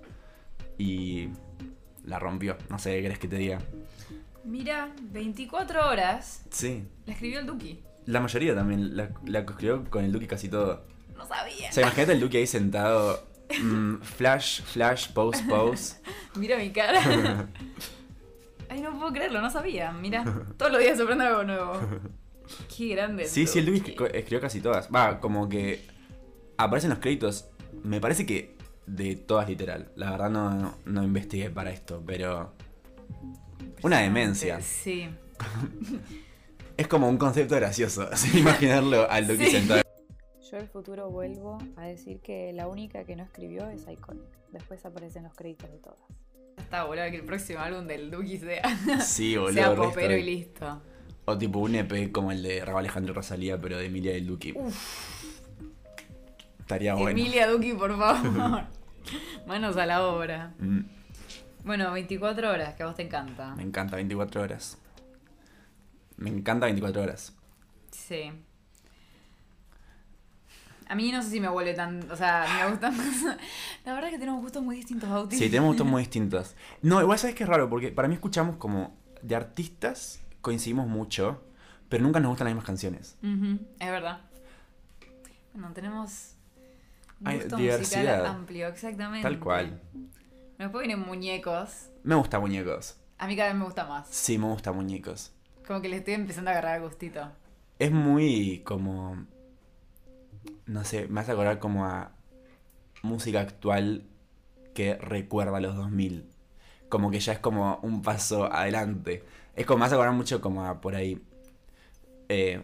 [0.79, 1.31] Y
[2.05, 2.57] la rompió.
[2.71, 3.59] No sé qué querés que te diga.
[4.49, 6.85] Mira, 24 horas Sí.
[7.07, 7.83] la escribió el Duki.
[8.07, 10.87] La mayoría también la, la escribió con el Duki casi todo.
[11.17, 11.69] No sabía.
[11.69, 13.29] O sea, imagínate el Duki ahí sentado.
[13.63, 15.97] mm, flash, flash, pose, pose.
[16.37, 17.01] Mira mi cara.
[18.71, 19.93] Ay, no puedo creerlo, no sabía.
[19.93, 20.25] Mira,
[20.57, 21.73] todos los días se aprende algo nuevo.
[22.75, 23.27] Qué grande.
[23.27, 23.93] Sí, sí, el Duki Duki.
[23.97, 24.89] escri- escribió casi todas.
[24.95, 25.87] Va, como que
[26.57, 27.49] aparecen los créditos.
[27.85, 28.57] Me parece que
[28.87, 29.91] de todas literal.
[29.97, 32.55] La verdad no, no, no investigué para esto, pero...
[33.83, 34.61] Una demencia.
[34.61, 35.09] Sí.
[36.77, 38.09] Es como un concepto gracioso.
[38.17, 39.51] Sin imaginarlo al Duki Sí.
[39.51, 39.83] sentado.
[40.49, 44.23] Yo el futuro vuelvo a decir que la única que no escribió es Iconic.
[44.53, 45.99] Después aparecen los créditos de todas.
[46.57, 48.63] Está, boludo, que el próximo álbum del Duki sea,
[49.01, 49.53] Sí, boludo.
[49.55, 50.81] sea popero y listo.
[51.25, 54.19] O tipo un EP como el de Raúl Alejandro y Rosalía, pero de Emilia y
[54.19, 54.55] el Duki.
[56.61, 57.11] Estaría bueno.
[57.11, 58.63] Emilia Duki, por favor.
[59.47, 60.55] Manos a la obra.
[60.59, 60.81] Mm,
[61.69, 63.55] Bueno, 24 horas, que a vos te encanta.
[63.55, 64.79] me encanta 24 horas.
[66.17, 67.35] Me encanta 24 horas.
[67.91, 68.33] Sí.
[70.89, 72.11] A mí no sé si me vuelve tan.
[72.11, 73.23] O sea, me gusta más.
[73.85, 75.37] La verdad es que tenemos gustos muy distintos, Bauti.
[75.37, 76.57] Sí, tenemos gustos muy distintos.
[76.81, 81.45] No, igual sabes que es raro, porque para mí escuchamos como de artistas, coincidimos mucho,
[81.91, 83.19] pero nunca nos gustan las mismas canciones.
[83.23, 84.21] Ujú, Es verdad.
[85.53, 86.33] Bueno, tenemos.
[87.25, 88.01] Hay Gusto diversidad.
[88.01, 89.23] musical amplio, exactamente.
[89.29, 89.83] Tal cual.
[90.59, 91.89] Después vienen muñecos.
[92.03, 92.99] Me gusta muñecos.
[93.19, 94.09] A mí cada vez me gusta más.
[94.09, 95.33] Sí, me gusta muñecos.
[95.67, 97.31] Como que le estoy empezando a agarrar gustito.
[97.79, 99.27] Es muy como.
[100.67, 102.13] No sé, me hace acordar como a
[103.03, 104.05] música actual
[104.75, 106.29] que recuerda a los 2000.
[106.89, 109.25] Como que ya es como un paso adelante.
[109.55, 111.21] Es como, me hace acordar mucho como a por ahí.
[112.29, 112.63] eh,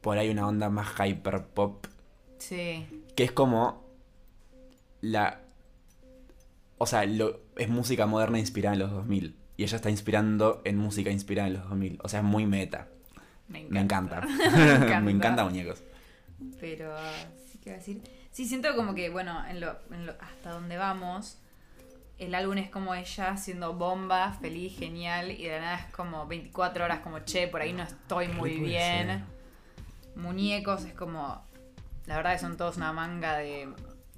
[0.00, 1.86] por ahí una onda más hyper pop.
[2.38, 3.04] Sí.
[3.16, 3.84] Que es como.
[5.00, 5.40] La.
[6.84, 9.34] O sea, lo, es música moderna inspirada en los 2000.
[9.56, 11.98] Y ella está inspirando en música inspirada en los 2000.
[12.02, 12.88] O sea, es muy meta.
[13.48, 14.20] Me Me encanta.
[14.54, 15.00] Me encanta.
[15.00, 15.82] me encanta muñecos.
[16.60, 16.94] Pero,
[17.50, 18.02] sí que decir.
[18.30, 21.38] Sí, siento como que, bueno, en lo, en lo- hasta donde vamos,
[22.18, 26.26] el álbum es como ella siendo bomba, feliz, genial, y de la nada es como
[26.26, 29.24] 24 horas como, che, por ahí no estoy muy bien.
[30.16, 31.42] Muñecos es como,
[32.04, 33.68] la verdad que son todos una manga de,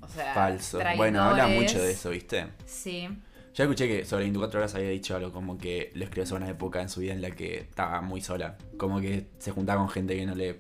[0.01, 0.79] o sea, Falso.
[0.97, 2.47] Bueno, habla mucho de eso, ¿viste?
[2.67, 3.09] Sí,
[3.55, 6.53] Ya escuché que sobre 24 horas había dicho algo como que lo escribió sobre una
[6.53, 8.57] época en su vida en la que estaba muy sola.
[8.77, 10.59] Como que se juntaba con gente que no le,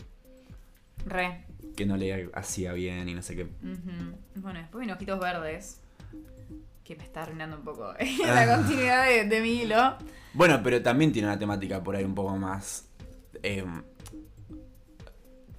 [1.05, 1.45] re.
[1.77, 3.47] que no le hacía bien y no sé qué.
[4.37, 5.81] Bueno, después viene Ojitos Verdes,
[6.85, 7.85] que me está arruinando un poco
[8.25, 8.45] Ah.
[8.47, 9.97] la continuidad de, de mi hilo.
[10.33, 12.89] Bueno, pero también tiene una temática por ahí un poco más.
[13.43, 13.65] eh,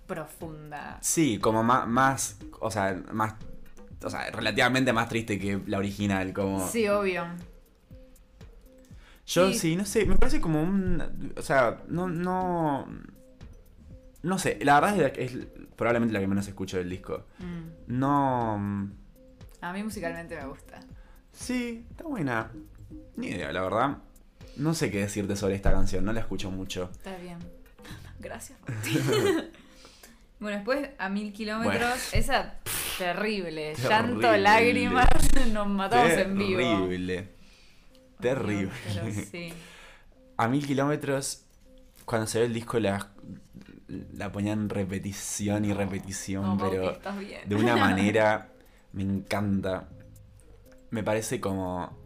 [0.08, 0.98] Profunda.
[1.02, 2.38] sí, como más, más.
[2.62, 3.34] O sea, más.
[4.04, 6.34] O sea, relativamente más triste que la original.
[6.34, 6.68] Como.
[6.68, 7.26] Sí, obvio.
[9.26, 9.60] Yo Sí.
[9.60, 9.76] sí.
[9.76, 11.34] no sé, me parece como un.
[11.36, 12.08] O sea, no.
[12.08, 12.88] No,
[14.24, 17.26] no sé, la verdad es, es probablemente la que menos escucho del disco.
[17.40, 18.00] Mm.
[18.00, 18.90] No.
[19.62, 20.80] A mí musicalmente me gusta.
[21.32, 22.52] Sí, está buena.
[23.16, 23.98] Ni idea, la verdad.
[24.56, 26.90] No sé qué decirte sobre esta canción, no la escucho mucho.
[26.94, 27.38] Está bien.
[28.20, 28.58] Gracias.
[30.40, 31.96] bueno, después a mil kilómetros, Bueno.
[32.14, 32.56] esa
[32.98, 33.74] terrible.
[33.74, 33.90] Terrible.
[33.90, 35.08] Llanto, lágrimas,
[35.54, 36.60] nos matamos en vivo.
[36.60, 37.30] Terrible.
[38.20, 38.72] Terrible.
[38.94, 39.54] Pero sí.
[40.38, 41.46] A mil kilómetros,
[42.06, 43.10] cuando se ve el disco, la,
[43.88, 47.00] la ponían repetición y repetición, No, pero
[47.46, 48.54] de una manera
[48.94, 49.90] me encanta.
[50.92, 51.98] Me parece como.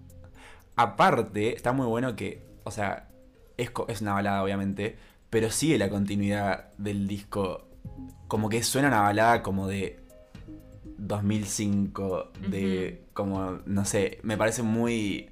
[0.75, 2.41] Aparte, está muy bueno que.
[2.63, 3.09] O sea,
[3.57, 4.97] es, es una balada, obviamente.
[5.29, 7.67] Pero sigue la continuidad del disco.
[8.27, 10.00] Como que suena una balada como de
[11.01, 12.31] 2005.
[12.49, 13.03] De.
[13.13, 13.59] Como.
[13.65, 14.19] No sé.
[14.23, 15.29] Me parece muy.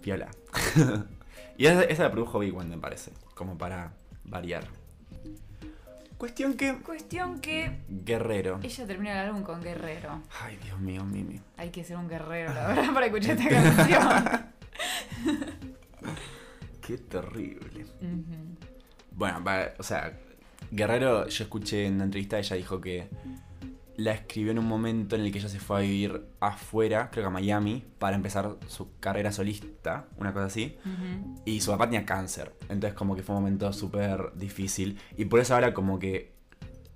[0.00, 0.28] Piola.
[1.58, 3.12] y esa, esa la produjo Big One, me parece.
[3.34, 3.92] Como para
[4.24, 4.64] variar.
[6.18, 6.76] Cuestión que.
[6.78, 8.60] Cuestión que Guerrero.
[8.62, 10.22] ella termina el álbum con Guerrero.
[10.42, 11.40] Ay, Dios mío, Mimi.
[11.56, 14.48] Hay que ser un guerrero, la verdad, para escuchar esta canción.
[16.86, 17.86] Qué terrible.
[19.12, 19.44] Bueno,
[19.78, 20.18] o sea,
[20.70, 23.08] Guerrero, yo escuché en una entrevista, ella dijo que
[23.98, 27.24] la escribió en un momento en el que ella se fue a vivir afuera, creo
[27.24, 30.78] que a Miami, para empezar su carrera solista, una cosa así.
[31.44, 32.54] Y su papá tenía cáncer.
[32.68, 35.00] Entonces como que fue un momento súper difícil.
[35.16, 36.32] Y por eso habla como que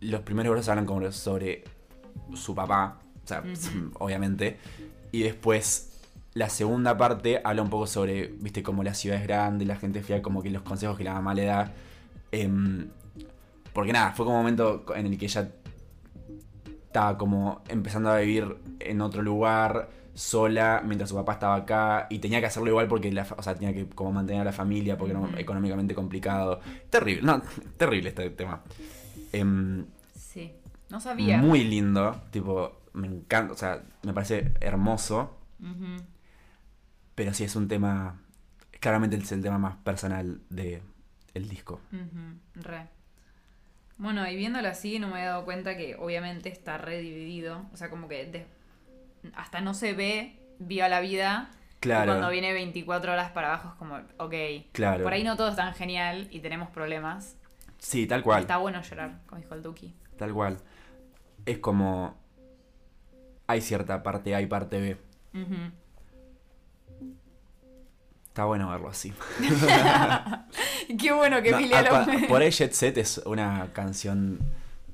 [0.01, 1.65] los primeros versos hablan como sobre
[2.35, 3.01] su papá.
[3.25, 3.43] O sea,
[3.99, 4.59] obviamente.
[5.11, 5.99] Y después
[6.35, 10.05] la segunda parte habla un poco sobre, viste, como la ciudad es grande, la gente
[10.05, 11.73] fía, como que los consejos que la mamá le da.
[12.31, 12.91] Em,
[13.73, 15.51] porque nada, fue como un momento en el que ella
[16.92, 22.18] estaba como empezando a vivir en otro lugar sola mientras su papá estaba acá y
[22.18, 24.98] tenía que hacerlo igual porque la, o sea, tenía que como mantener a la familia
[24.98, 26.61] porque era económicamente complicado.
[26.90, 27.40] Terrible, no,
[27.78, 28.61] terrible este tema.
[29.33, 30.52] Em, Sí.
[30.90, 31.38] No sabía.
[31.38, 35.38] muy lindo, tipo, me encanta, o sea, me parece hermoso,
[37.14, 38.20] pero sí es un tema,
[38.81, 40.83] claramente es el tema más personal de
[41.33, 41.81] el disco.
[42.55, 42.88] Re.
[44.03, 47.67] Bueno, y viéndolo así, no me he dado cuenta que obviamente está re dividido.
[47.73, 48.47] O sea, como que de-
[49.35, 51.51] hasta no se ve viva la vida.
[51.53, 52.12] y Claro.
[52.12, 54.35] cuando viene 24 horas para abajo es como, ok.
[54.73, 55.03] Claro.
[55.03, 57.37] Por ahí no todo es tan genial y tenemos problemas.
[57.79, 58.43] Sí, tal cual.
[58.43, 59.95] Está bueno llorar, como dijo el Duki.
[60.17, 60.59] Tal cual.
[61.47, 62.17] Es como.
[63.49, 64.97] Hay cierta parte A y parte B.
[65.41, 65.73] Ujú.
[68.33, 69.12] Está bueno verlo así.
[70.99, 74.38] Qué bueno que No, Emilia ah, lo por ahí Jet Set es una canción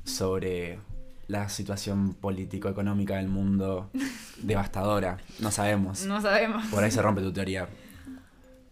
[0.03, 0.81] sobre
[1.29, 3.91] la situación político-económica del mundo
[4.39, 5.19] devastadora.
[5.39, 6.05] No sabemos.
[6.05, 6.67] No sabemos.
[6.67, 7.69] Por ahí se rompe tu teoría.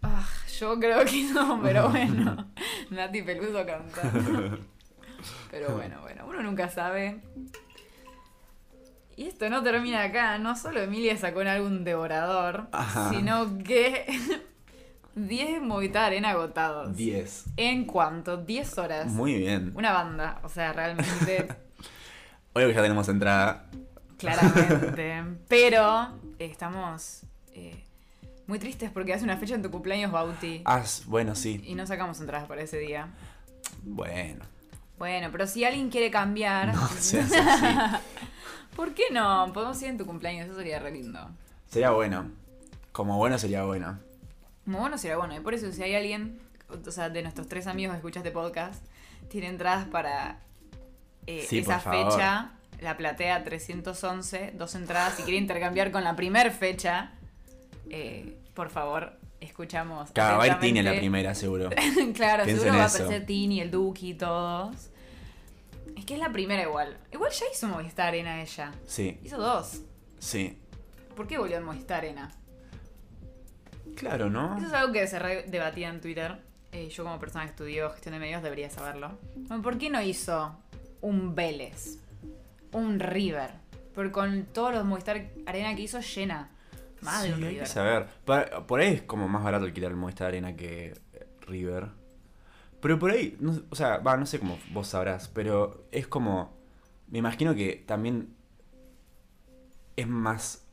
[0.03, 0.27] Ah,
[0.59, 2.49] yo creo que no, pero bueno.
[2.89, 4.01] Nati Peluso canta.
[5.49, 7.21] Pero bueno, bueno, uno nunca sabe.
[9.15, 10.37] Y esto no termina acá.
[10.39, 13.11] No solo Emilia sacó un álbum devorador, Ajá.
[13.11, 14.05] sino que
[15.17, 16.95] 10 Movistar Arena agotados.
[16.95, 17.45] 10.
[17.57, 18.37] ¿En cuánto?
[18.37, 19.07] 10 horas.
[19.07, 19.71] Muy bien.
[19.75, 21.47] Una banda, o sea, realmente,
[22.53, 23.65] Hoy que ya tenemos entrada.
[24.17, 25.23] claramente.
[25.47, 27.83] Pero estamos eh,
[28.47, 30.61] muy tristes porque hace una fecha en tu cumpleaños, Bauti.
[30.65, 31.61] Ah, bueno, sí.
[31.65, 33.09] Y no sacamos entradas para ese día.
[33.83, 34.45] Bueno.
[34.97, 37.65] Bueno, pero si alguien quiere cambiar, No seas así.
[38.75, 39.51] ¿por qué no?
[39.53, 41.29] Podemos ir en tu cumpleaños, eso sería re lindo.
[41.69, 42.31] Sería bueno.
[42.91, 43.99] Como bueno sería bueno.
[44.67, 46.41] Como bueno sería bueno, y por eso si hay alguien,
[46.85, 48.83] o sea, de nuestros tres amigos que escucha este podcast,
[49.29, 50.41] tiene entradas para
[51.25, 52.51] eh, Sí, esa fecha,
[52.81, 57.13] la platea 311, dos entradas, si quiere intercambiar con la primer fecha,
[57.89, 60.11] eh, por favor, escuchamos.
[60.11, 61.69] Claro, va a ir Tini en la primera, seguro.
[62.13, 64.89] claro, Pienso seguro va a aparecer Tini, el Duki, todos.
[65.95, 66.97] Es que es la primera igual.
[67.13, 68.73] Igual ya hizo Movistar Arena ella.
[68.85, 69.83] Sí, Hizo dos.
[70.19, 70.57] sí.
[71.15, 72.29] ¿Por qué volvió a Movistar Arena?
[73.97, 74.57] Claro, ¿no?
[74.57, 76.37] Eso es algo que se re- debatía en Twitter.
[76.71, 79.17] Eh, yo como persona que estudió gestión de medios debería saberlo.
[79.35, 80.55] Bueno, ¿Por qué no hizo
[81.01, 81.97] un Vélez?
[82.71, 83.51] Un River.
[83.95, 86.49] Porque con todos los Movistar Arena que hizo llena.
[87.01, 87.63] Más de Sí, un hay River.
[87.63, 88.07] que saber.
[88.25, 91.87] Por, por ahí es como más barato alquilar el Movistar Arena que eh, River.
[92.81, 96.55] Pero por ahí, no- o sea, va, no sé cómo vos sabrás, pero es como.
[97.09, 98.35] Me imagino que también
[99.95, 100.63] es más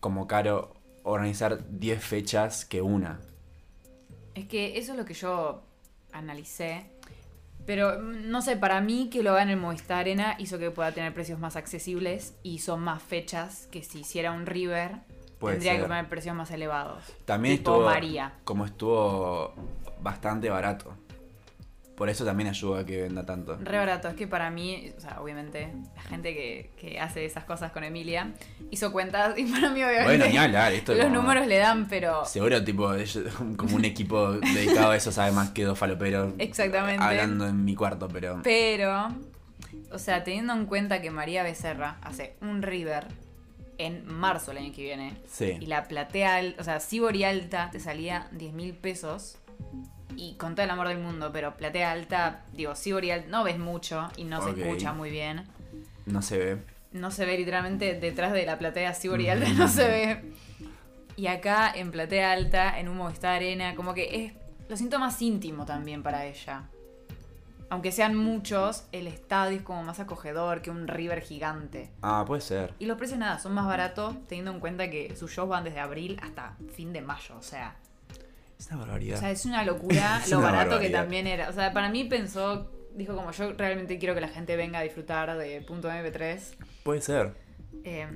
[0.00, 3.20] como caro organizar 10 fechas que una.
[4.34, 5.62] Es que eso es lo que yo
[6.12, 6.90] analicé.
[7.66, 10.70] Pero mm, no sé, para mí que lo haga en el Movistar Arena hizo que
[10.70, 14.96] pueda tener precios más accesibles y son más fechas que si hiciera un River
[15.38, 17.04] Puede tendría que poner precios más elevados.
[17.24, 17.86] También tipo estuvo.
[17.86, 18.34] María.
[18.44, 19.54] Como estuvo
[20.00, 20.94] bastante barato.
[21.96, 23.56] Por eso también ayuda a que venda tanto.
[23.62, 27.44] Re barato, es que para mí, o sea, obviamente, la gente que, que hace esas
[27.44, 28.32] cosas con Emilia
[28.72, 31.58] hizo cuentas y para mí obviamente Bueno, ni hablar, esto es los como- números le
[31.58, 32.90] dan, pero Seguro, tipo,
[33.56, 37.02] como un equipo dedicado a eso sabe más que dos faloperos exactamente.
[37.04, 38.40] hablando en mi cuarto, pero.
[38.42, 39.14] Pero,
[39.92, 43.06] o sea, teniendo en cuenta que María Becerra hace un River
[43.78, 45.58] en marzo el año que viene Sí.
[45.60, 49.38] y la platea, o sea, Sibori alta te salía 10 mil pesos
[50.16, 53.58] y con todo el amor del mundo, pero platea alta, digo, Sibori alta no ves
[53.58, 55.44] mucho y no se escucha muy bien.
[56.06, 56.58] No se ve.
[56.92, 60.32] no se ve literalmente detrás de la platea Sibori Alta, no se ve.
[61.16, 64.32] Y acá en platea alta, en un Movistar Arena, como que es.
[64.68, 66.64] Lo siento más íntimo también para ella.
[67.70, 71.90] Aunque sean muchos, el estadio es como más acogedor que un River gigante.
[72.02, 72.74] Ah, puede ser.
[72.78, 75.80] Y los precios nada, son más baratos, teniendo en cuenta que sus shows van desde
[75.80, 77.36] abril hasta fin de mayo.
[77.36, 77.76] O sea,
[78.66, 79.16] Es una barbaridad.
[79.18, 81.48] o sea es una locura Es lo una barato que también era.
[81.48, 84.82] O sea, para mí pensó, dijo como yo realmente quiero que la gente venga a
[84.82, 86.40] disfrutar de punto MP3.
[86.82, 87.34] Puede ser.
[87.84, 88.06] Eh,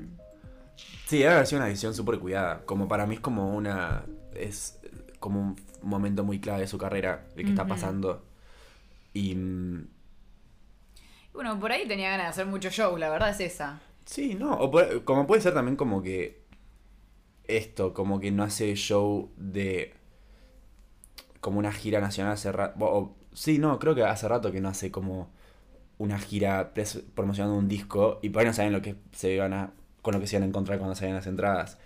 [1.06, 2.62] Sí, debe haber sido una decisión súper cuidada.
[2.64, 4.04] Como para mí es como una.
[4.34, 4.78] Es
[5.18, 8.24] como un momento muy clave de su carrera, el que está pasando.
[9.12, 9.34] Y.
[9.34, 9.88] mm,
[11.32, 13.80] Bueno, por ahí tenía ganas de hacer mucho show, la verdad es esa.
[14.04, 14.52] Sí, no.
[14.54, 14.70] O
[15.04, 16.46] como puede ser también como que.
[17.44, 19.94] Esto, como que no hace show de.
[21.40, 23.14] Como una gira nacional hace rato.
[23.32, 25.30] Sí, no, creo que hace rato que no hace como
[25.98, 26.72] una gira
[27.14, 28.18] promocionando un disco.
[28.22, 29.72] Y por ahí no saben lo que se iban a.
[30.02, 31.78] con lo que se iban a encontrar cuando salían las entradas.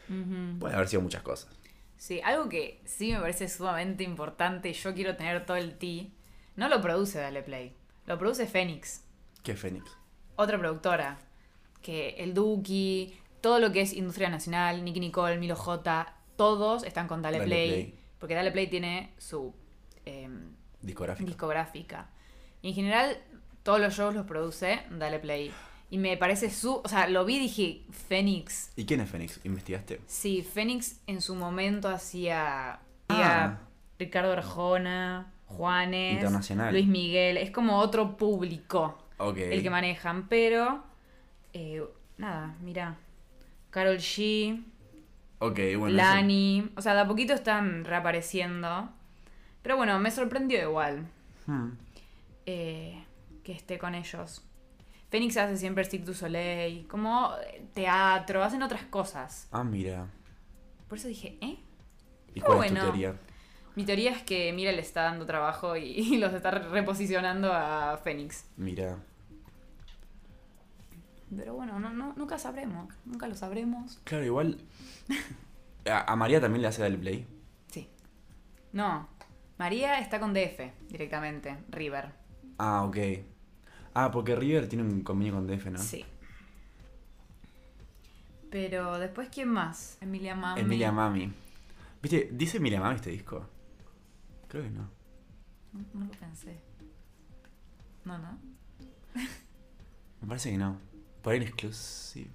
[0.59, 1.51] Puede haber sido muchas cosas.
[1.97, 6.13] Sí, algo que sí me parece sumamente importante y yo quiero tener todo el ti,
[6.57, 9.05] no lo produce Dale Play, lo produce Fénix,
[9.45, 9.89] ¿Qué Fénix?
[10.35, 11.19] otra productora,
[11.81, 17.07] que el Duki, todo lo que es Industria Nacional, Nicky Nicole, Milo J, todos están
[17.07, 17.99] con Dale, Dale Play, Play.
[18.23, 19.53] Porque Dale Play tiene su
[20.07, 20.29] eh,
[20.81, 21.27] Discográfico.
[21.27, 22.07] discográfica.
[22.63, 23.19] Y en general,
[23.65, 25.51] todos los shows los produce Dale Play.
[25.91, 26.81] Y me parece su.
[26.85, 28.71] O sea, lo vi y dije, Fénix.
[28.77, 29.41] ¿Y quién es Fénix?
[29.45, 30.01] ¿Investigaste?
[30.07, 32.79] Sí, Fénix en su momento hacía.
[33.09, 33.59] Ah.
[33.99, 36.73] Ricardo Arjona, Juanes, Internacional.
[36.73, 37.37] Luis Miguel.
[37.39, 39.37] Es como otro público Ok.
[39.39, 40.29] el que manejan.
[40.29, 40.85] Pero.
[41.53, 41.83] eh,
[42.19, 42.97] nada, mira.
[43.71, 44.63] Carol G,
[45.45, 45.87] Ok, bueno.
[45.89, 46.71] eso- Lani.
[46.77, 48.89] O sea, de a poquito están reapareciendo.
[49.63, 51.07] Pero bueno, me sorprendió igual
[51.47, 51.71] Hmm.
[52.47, 53.05] eh,
[53.45, 54.45] que esté con ellos.
[55.11, 59.49] Fénix hace siempre Stick to Soleil, como eh, teatro, hacen otras cosas.
[59.53, 60.07] Ah, mira.
[60.89, 61.59] Por eso dije, ¿eh?
[62.35, 62.81] ¿Y cuál es bueno.
[62.81, 63.15] tu teoría?
[63.75, 67.99] Mi teoría es que Mira le está dando trabajo y, y los está reposicionando a
[68.03, 68.47] Fénix.
[68.57, 68.99] Mira.
[71.37, 74.01] Pero bueno, no, no, nunca sabremos, nunca lo sabremos.
[74.05, 74.59] Claro, igual.
[75.85, 77.27] A, a María también le hace Dale Play.
[77.69, 77.89] Sí.
[78.73, 79.09] No,
[79.59, 82.13] María está con DF directamente, River.
[82.59, 82.97] Ah, ok.
[83.95, 85.79] Ah, porque River tiene un convenio con DF, ¿no?
[85.79, 86.05] Sí.
[88.51, 89.99] Pero después, ¿quién más?
[90.01, 90.61] Emilia Mami.
[90.61, 91.33] Emilia Mami.
[92.03, 92.29] ¿Viste?
[92.33, 93.47] ¿Dice Emilia Mami este disco?
[94.49, 94.89] Creo que no.
[95.73, 96.61] No, no lo pensé.
[98.05, 98.39] No, no.
[100.21, 100.92] Me parece que no.
[101.25, 102.31] En exclusive.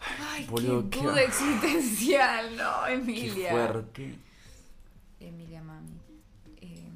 [0.00, 3.50] Ay, Boludo, qué qué- duda existencial, no, Qué Emilia.
[3.50, 4.14] fuerte.
[5.20, 5.98] Emilia Mami.
[6.60, 6.88] Eh,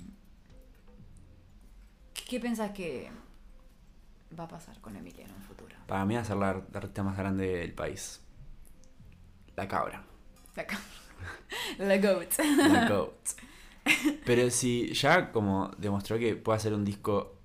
[2.29, 3.11] ¿Qué pensás que
[4.39, 5.75] va a pasar con Emilia en un futuro?
[5.87, 8.21] Para mí va a ser la, la artista más grande del país.
[9.57, 10.03] La cabra.
[10.57, 10.81] La, ca-
[11.79, 12.39] la goat.
[12.39, 13.29] La goat.
[14.25, 17.37] Pero si ya como demostró que puede hacer un disco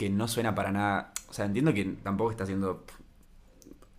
[0.00, 1.12] que no suena para nada.
[1.28, 2.86] O sea, entiendo que tampoco está haciendo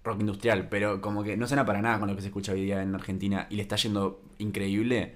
[0.03, 2.63] rock industrial, pero como que no suena para nada con lo que se escucha hoy
[2.63, 5.13] día en Argentina y le está yendo increíble.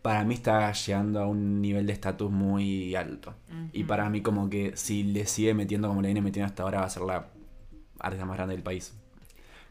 [0.00, 3.34] Para mí está llegando a un nivel de estatus muy alto.
[3.72, 6.78] Y para mí como que si le sigue metiendo como le viene metiendo hasta ahora
[6.78, 7.26] va a ser la
[7.98, 8.94] artista más grande del país.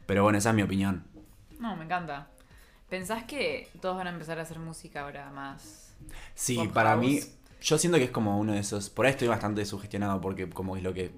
[0.05, 1.05] Pero bueno, esa es mi opinión.
[1.61, 2.27] No, me encanta.
[2.89, 5.95] ¿Pensás que todos van a empezar a hacer música ahora más?
[6.35, 7.01] Sí, para house.
[7.01, 7.19] mí,
[7.63, 8.89] yo siento que es como uno de esos.
[8.89, 11.11] Por ahí estoy bastante sugestionado porque, como es lo que.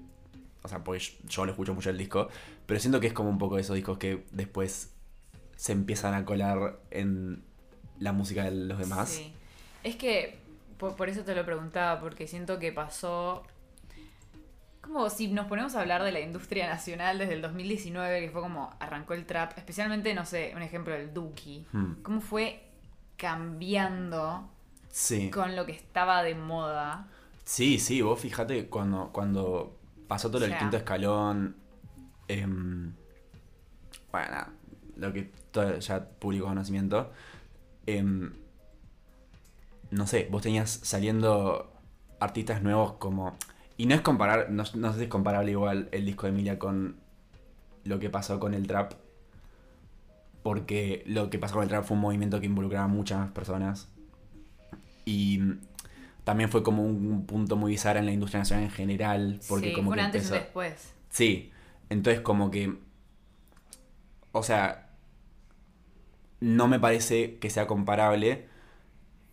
[0.62, 2.28] O sea, porque yo lo escucho mucho el disco.
[2.66, 4.92] Pero siento que es como un poco de esos discos que después
[5.56, 7.42] se empiezan a colar en
[7.98, 9.08] la música de los demás.
[9.08, 9.32] Sí.
[9.82, 10.38] Es que
[10.78, 13.42] por, por eso te lo preguntaba, porque siento que pasó.
[14.80, 18.40] Como si nos ponemos a hablar de la industria nacional desde el 2019, que fue
[18.40, 21.66] como arrancó el trap, especialmente, no sé, un ejemplo del Duki.
[21.72, 21.94] Hmm.
[22.02, 22.62] Cómo fue
[23.16, 24.48] cambiando
[24.98, 25.30] Sí.
[25.30, 27.06] con lo que estaba de moda.
[27.44, 29.76] Sí, sí, vos fíjate cuando, cuando
[30.08, 31.54] pasó todo O el quinto escalón.
[32.28, 32.94] em,
[34.10, 34.46] bueno,
[34.96, 37.12] lo que todo ya público conocimiento.
[37.86, 38.32] em,
[39.90, 41.70] no sé, vos tenías saliendo
[42.18, 43.36] artistas nuevos como.
[43.76, 46.58] Y no es comparar, no, no sé si es comparable igual el disco de Emilia
[46.58, 46.96] con
[47.84, 48.94] lo que pasó con el trap.
[50.42, 53.88] Porque lo que pasó con el trap fue un movimiento que involucraba a muchas personas.
[55.06, 55.40] Y
[56.24, 59.40] también fue como un punto muy bizarro en la industria nacional en general.
[59.48, 60.92] Porque sí, como fue que un antes y empezó- un después.
[61.08, 61.52] Sí,
[61.88, 62.76] entonces como que...
[64.32, 64.82] O sea...
[66.40, 68.46] No me parece que sea comparable,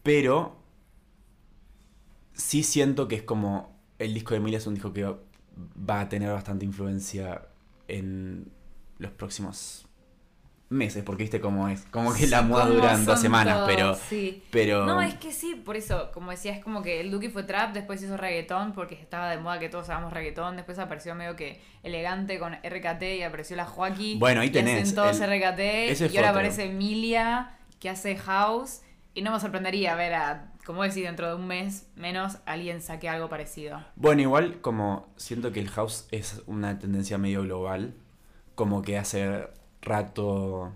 [0.04, 0.56] pero
[2.34, 3.74] sí siento que es como...
[4.00, 7.48] El disco de Emilia es un disco que va a tener bastante influencia
[7.88, 8.52] en
[9.00, 9.88] los próximos
[10.74, 11.84] meses, porque viste cómo es.
[11.92, 13.96] Como que la moda cómo dura en dos semanas, todos, pero...
[13.96, 14.44] sí.
[14.52, 17.44] pero No, es que sí, por eso, como decía, es como que el Duki fue
[17.44, 21.36] trap, después hizo reggaetón porque estaba de moda que todos hagamos reggaetón, después apareció medio
[21.36, 24.16] que elegante con RKT y apareció la Joaquí.
[24.20, 25.60] Bueno, ahí y tenés, hacen todos el- RKT
[25.92, 26.40] ese y ahora otro.
[26.40, 28.82] aparece Emilia que hace house
[29.14, 33.08] y no me sorprendería ver a, como decir, dentro de un mes menos alguien saque
[33.10, 33.84] algo parecido.
[33.96, 37.94] Bueno, igual como siento que el house es una tendencia medio global,
[38.56, 39.48] como que hace
[39.84, 40.74] rato,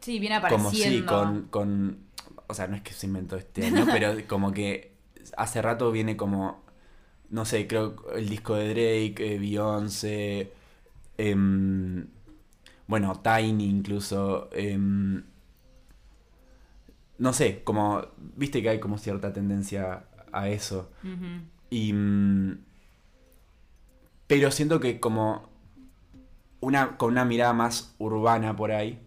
[0.00, 0.72] Sí, viene como apareciendo.
[0.72, 1.98] sí, con, con,
[2.46, 4.92] o sea, no es que se inventó este año, pero como que
[5.36, 6.62] hace rato viene como,
[7.30, 10.52] no sé, creo el disco de Drake, eh, Beyoncé,
[11.18, 12.08] em,
[12.88, 15.24] bueno, Tiny incluso, em,
[17.18, 18.02] no sé, como,
[18.36, 20.90] viste que hay como cierta tendencia a eso.
[21.70, 21.92] Y.
[21.92, 22.58] mm,
[24.26, 25.48] Pero siento que como.
[26.64, 29.00] Una, con una mirada más urbana por ahí.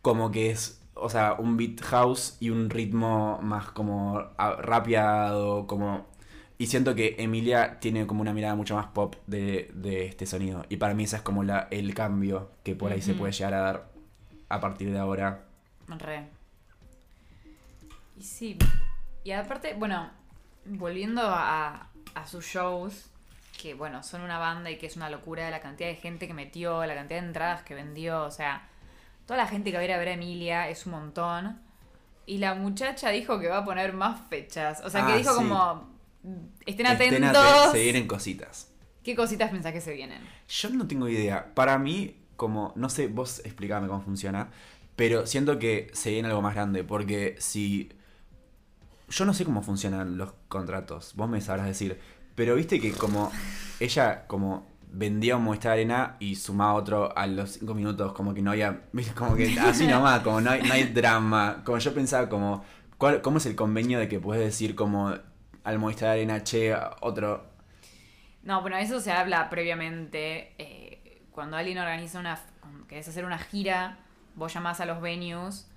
[0.00, 0.80] Como que es.
[0.94, 5.66] O sea, un beat house y un ritmo más como rapeado.
[5.66, 6.06] Como.
[6.58, 10.64] Y siento que Emilia tiene como una mirada mucho más pop de, de este sonido.
[10.68, 13.54] Y para mí ese es como la, el cambio que por ahí se puede llegar
[13.54, 13.92] a dar
[14.48, 15.44] a partir de ahora.
[15.88, 16.28] Re.
[18.16, 18.58] Y sí.
[19.24, 20.10] Y aparte, bueno,
[20.64, 23.10] volviendo a, a sus shows,
[23.62, 26.34] que bueno, son una banda y que es una locura la cantidad de gente que
[26.34, 28.68] metió, la cantidad de entradas que vendió, o sea,
[29.26, 31.60] toda la gente que va a ir a ver a Emilia es un montón.
[32.26, 34.80] Y la muchacha dijo que va a poner más fechas.
[34.84, 35.36] O sea, que Ah, dijo sí.
[35.38, 35.90] como,
[36.66, 37.36] estén Estén atentos.
[37.44, 38.70] aten- se vienen cositas.
[39.02, 40.22] ¿Qué cositas pensás que se vienen?
[40.48, 41.52] Yo no tengo idea.
[41.54, 44.50] Para mí, como, no sé, vos explícame cómo funciona,
[44.96, 47.90] pero siento que se viene algo más grande, porque si...
[49.08, 52.00] Yo no sé cómo funcionan los contratos, vos me sabrás decir,
[52.34, 53.30] pero viste que como
[53.80, 58.42] ella como vendía un Movistar Arena y sumaba otro a los cinco minutos, como que
[58.42, 58.82] no había,
[59.16, 62.64] como que así nomás, como no hay, no hay drama, como yo pensaba como,
[62.98, 65.14] ¿cuál, ¿cómo es el convenio de que puedes decir como
[65.64, 67.46] al Movistar Arena, che, otro,
[68.42, 70.52] No, bueno, eso se habla previamente.
[70.58, 72.38] eh, cuando alguien organiza una.
[72.88, 73.98] querés hacer una gira,
[74.34, 75.70] vos llamás a los venues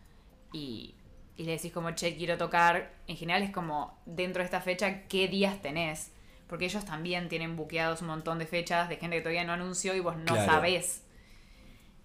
[0.51, 0.95] y
[1.37, 5.01] y le decís como, che, quiero tocar, en general es como, dentro de esta fecha,
[5.07, 6.11] ¿qué días tenés?
[6.47, 9.95] Porque ellos también tienen buqueados un montón de fechas de gente que todavía no anunció
[9.95, 10.51] y vos no Claro.
[10.51, 11.03] sabés.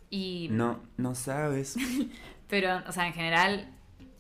[0.09, 1.77] Y, No, no sabes.
[2.49, 3.69] pero, o sea, en general,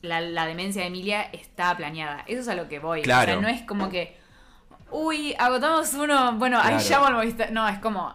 [0.03, 2.25] la, la demencia de Emilia está planeada.
[2.27, 3.03] Eso es a lo que voy.
[3.03, 3.33] Claro.
[3.33, 4.16] O sea, no es como que,
[4.91, 7.51] uy, agotamos uno, bueno, ahí llamo al Movistar.
[7.51, 8.14] No, es como,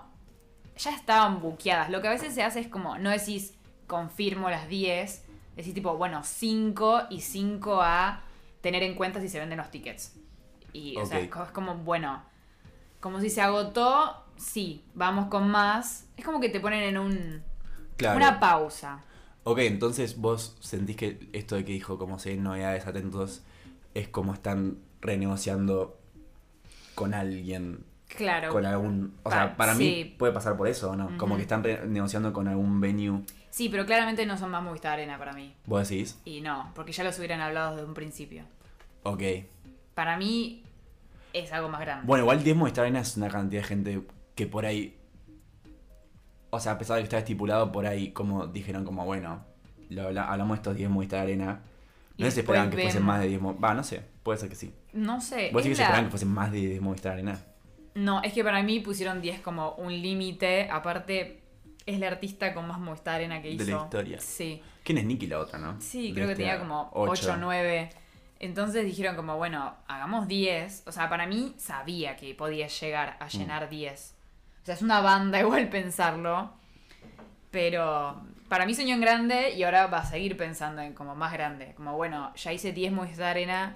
[0.77, 1.89] ya estaban buqueadas.
[1.89, 3.55] Lo que a veces se hace es como, no decís,
[3.87, 5.25] confirmo las 10,
[5.55, 8.21] decís tipo, bueno, 5 y 5 a
[8.61, 10.15] tener en cuenta si se venden los tickets.
[10.75, 12.21] Y, o sea, es co- es como, bueno,
[12.99, 16.07] como si se agotó, sí, vamos con más.
[16.17, 17.43] Es como que te ponen en un,
[17.97, 18.17] Claro.
[18.17, 19.03] una pausa.
[19.45, 23.43] Ok, entonces vos sentís que esto de que dijo como hay novedades atentos
[23.93, 25.97] es como están renegociando
[26.95, 28.49] con alguien, Claro.
[28.49, 29.13] con algún...
[29.23, 29.83] O sea, para sí.
[29.83, 31.17] mí puede pasar por eso, ¿o no?
[31.17, 35.17] Como que están renegociando con algún venue, Sí, pero claramente no son más Movistar Arena
[35.17, 35.55] para mí.
[35.65, 38.43] vos decís, Y no, porque ya los hubieran hablado desde un principio.
[39.03, 39.21] ok.
[39.93, 40.61] Para mí
[41.39, 42.05] es algo más grande.
[42.07, 44.01] Bueno, igual 10 Movistar Arena es una cantidad de gente
[44.35, 44.97] que por ahí...
[46.49, 49.43] O sea, a pesar de que está estipulado por ahí, como dijeron como, bueno,
[49.89, 51.61] lo habla- hablamos de estos 10 Movistar Arena.
[52.17, 53.07] No sé si después esperaban que fuesen vemos.
[53.07, 53.69] más de 10 Movistar...
[53.69, 54.73] Va, no sé, puede ser que sí.
[54.93, 55.49] No sé.
[55.51, 57.39] Vos sí que es se la- esperaban que fuesen más de 10 Movistar Arena.
[57.95, 60.69] No, es que para mí pusieron 10 como un límite.
[60.69, 61.41] Aparte,
[61.85, 63.65] es la artista con más Movistar Arena que hizo.
[63.65, 64.19] De la historia.
[64.21, 64.61] Sí.
[64.83, 65.75] ¿Quién es Nicky la otra, no?
[65.81, 67.11] Sí, De creo que este tenía como ocho.
[67.11, 67.89] 8 o 9.
[68.45, 70.83] Entonces dijeron como, bueno, hagamos 10.
[70.87, 73.23] O sea, para mí sabía que podía llegar Mm.
[73.23, 74.15] a llenar 10.
[74.61, 76.53] O sea, es una banda igual pensarlo.
[77.51, 81.33] Pero para mí soñó en grande y ahora va a seguir pensando en como más
[81.33, 81.73] grande.
[81.75, 83.75] Como, bueno, ya hice 10 Movistar Arena.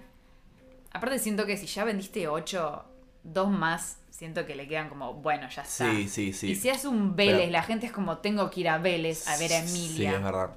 [0.92, 2.86] Aparte siento que si ya vendiste 8,
[3.24, 5.92] dos más, siento que le quedan como, bueno, ya está.
[5.92, 6.52] Sí, sí, sí.
[6.52, 9.28] Y si hace un Vélez, Pero- la gente es como, tengo que ir a Vélez
[9.28, 10.14] a ver a Sí, Emilia.
[10.18, 10.56] es verdad.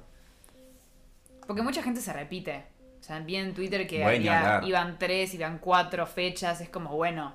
[1.47, 2.65] Porque mucha gente se repite.
[3.03, 4.65] O sea, vi en Twitter que Bueno, había- claro.
[4.67, 6.61] iban tres, iban cuatro fechas.
[6.61, 7.33] Es como, bueno.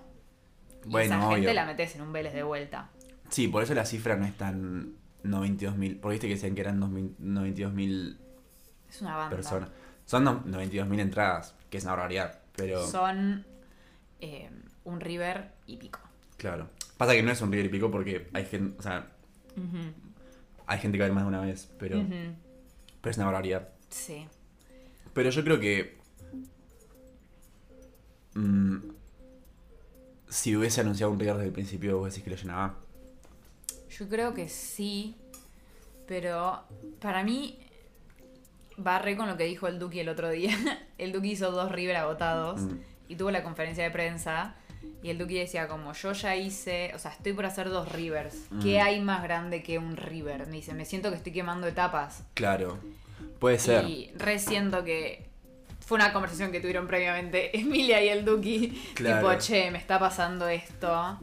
[0.86, 1.52] Bueno, esa gente obvio.
[1.52, 2.88] la metes en un Vélez de vuelta.
[3.28, 4.94] Sí, por eso la cifra no es tan
[5.24, 6.00] 92.000.
[6.00, 8.18] Porque viste que decían que eran 92.000
[8.88, 9.36] Es una banda.
[9.36, 9.68] personas.
[10.06, 12.38] Son no- 92.000 entradas, que es una barbaridad.
[12.56, 13.44] Pero, Son
[14.22, 14.48] eh,
[14.84, 16.00] un River y pico.
[16.38, 16.70] claro.
[16.96, 19.06] Pasa que no es un River y pico porque hay gente, o sea,
[20.66, 21.70] hay gente que va a ir más de una vez.
[21.78, 22.02] Pero,
[23.02, 23.68] pero es una barbaridad.
[23.90, 24.26] Sí.
[25.18, 25.98] Pero yo creo que.
[28.34, 28.76] mm,
[30.28, 32.76] si hubiese anunciado un River desde el principio, vos decís que lo llenaba.
[33.90, 35.16] Yo creo que sí.
[36.06, 36.62] Pero
[37.00, 37.58] para mí
[38.76, 40.56] barré con lo que dijo el Duki el otro día.
[40.98, 42.78] El Duki hizo dos River agotados Mm.
[43.08, 44.54] y tuvo la conferencia de prensa.
[45.02, 48.36] Y el Duki decía como yo ya hice, o sea, estoy por hacer dos Rivers.
[48.62, 48.82] ¿Qué Mm.
[48.86, 50.46] hay más grande que un River?
[50.46, 52.22] Me dice, me siento que estoy quemando etapas.
[52.34, 52.78] Claro.
[53.38, 53.84] Puede ser.
[53.84, 55.26] Y resiento que
[55.80, 58.68] fue una conversación que tuvieron previamente Emilia y el Duki.
[58.94, 59.28] Claro.
[59.28, 61.18] Tipo, che, me está pasando esto.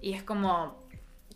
[0.00, 0.82] Y es como,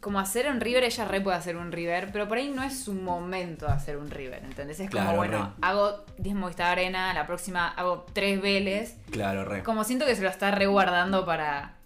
[0.00, 2.80] como hacer un River, ella re puede hacer un River, pero por ahí no es
[2.82, 4.80] su momento de hacer un River, ¿entendés?
[4.80, 5.66] Es Claro, como, bueno, re.
[5.68, 8.96] hago 10 Movistar Arena, la próxima hago 3 Vélez.
[9.12, 9.62] Claro, re.
[9.62, 11.76] Como siento que se lo está reguardando para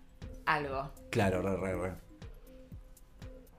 [0.46, 0.90] algo.
[1.10, 1.92] Claro, re, re, re.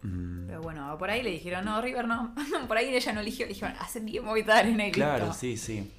[0.04, 2.34] Mm, Pero bueno, por ahí le dijeron, no, River no.
[2.68, 5.40] por ahí ella no eligió, le dijeron, hacen 10 Movistar Arena y Claro, listo.
[5.40, 5.92] sí, sí.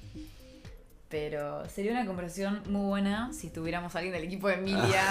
[1.09, 5.03] Pero sería una conversación muy buena si tuviéramos alguien del equipo de Emilia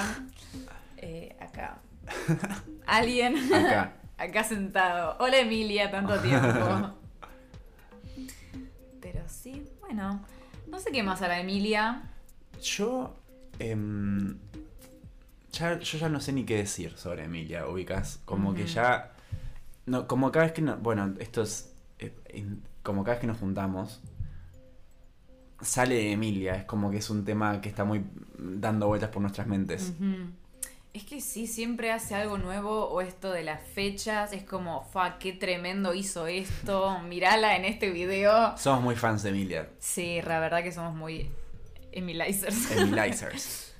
[0.97, 1.78] eh, acá.
[2.86, 3.93] Alguien Acá.
[4.18, 5.16] acá sentado.
[5.20, 6.90] Hola Emilia, tanto tiempo.
[9.01, 10.24] Pero sí, bueno.
[10.68, 12.03] No sé qué más hará Emilia.
[12.62, 13.14] Yo.
[13.59, 14.36] em,
[15.53, 18.20] ya, yo ya no sé ni qué decir sobre Emilia, ubicas.
[18.24, 19.12] Como que ya.
[19.86, 21.72] No, como cada vez que no, Bueno, esto es.
[21.98, 24.00] eh, in- como cada vez que nos juntamos.
[25.61, 26.55] Sale Emilia.
[26.57, 28.05] Es como que es un tema que está muy
[28.38, 29.92] dando vueltas por nuestras mentes.
[30.92, 34.32] Es que sí, siempre hace algo nuevo o esto de las fechas.
[34.32, 36.98] Es como, fa, qué tremendo hizo esto.
[37.00, 38.57] Mirala en este video.
[38.59, 39.68] Somos muy fans de Emilia.
[39.78, 41.30] Sí, la verdad que somos muy
[41.92, 42.70] Emilizers.
[42.72, 43.68] Emilizers.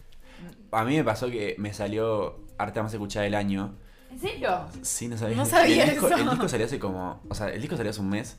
[0.71, 3.75] A mí me pasó que me salió Arte Más Escuchada del Año.
[4.11, 4.67] ¿En serio?
[4.83, 5.37] Sí, no sabía.
[5.37, 6.17] No sabía el disco, eso.
[6.17, 7.21] El disco salió hace como.
[7.29, 8.39] O sea, el disco salió hace un mes.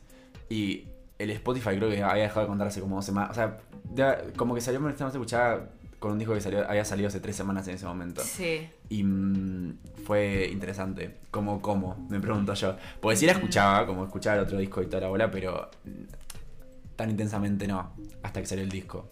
[0.50, 0.88] Y
[1.18, 3.32] el Spotify creo que había dejado de contar hace como dos semanas.
[3.32, 3.58] O sea,
[3.94, 7.36] ya como que salió más escuchada con un disco que salió, había salido hace tres
[7.36, 8.22] semanas en ese momento.
[8.22, 8.70] Sí.
[8.90, 11.20] Y mm, fue interesante.
[11.32, 12.06] ¿Cómo, cómo?
[12.10, 12.76] Me pregunto yo.
[13.00, 16.96] Porque sí la escuchaba, como escuchaba el otro disco y toda la bola, pero mm,
[16.98, 17.94] tan intensamente no.
[18.22, 19.10] Hasta que salió el disco.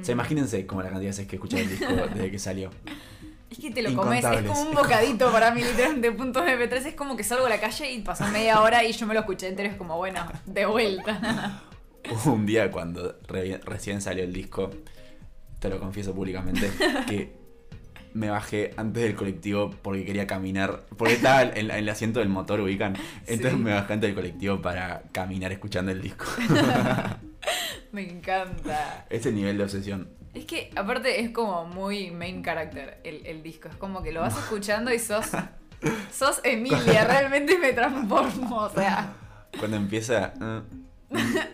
[0.00, 2.70] O sea, imagínense como la cantidad de veces que escuché el disco desde que salió.
[3.50, 6.86] Es que te lo comes, es como un bocadito para mí, literalmente, puntos MP3.
[6.86, 9.20] Es como que salgo a la calle y pasó media hora y yo me lo
[9.20, 9.68] escuché entero.
[9.70, 11.62] Es como, bueno, de vuelta.
[12.10, 14.70] hubo un día cuando re- recién salió el disco,
[15.58, 16.70] te lo confieso públicamente,
[17.08, 17.32] que
[18.14, 22.28] me bajé antes del colectivo porque quería caminar, porque estaba en, en el asiento del
[22.28, 22.94] motor, ubican.
[23.26, 23.58] Entonces Sí.
[23.58, 26.24] me bajé antes del colectivo para caminar escuchando el disco.
[27.92, 29.06] Me encanta.
[29.10, 30.08] Ese nivel de obsesión.
[30.34, 33.68] Es que aparte es como muy main character el, el disco.
[33.68, 35.26] Es como que lo vas escuchando y sos.
[36.12, 38.56] Sos Emilia, realmente me transformo.
[38.58, 39.12] O sea.
[39.58, 40.32] Cuando empieza...
[40.38, 40.60] mm,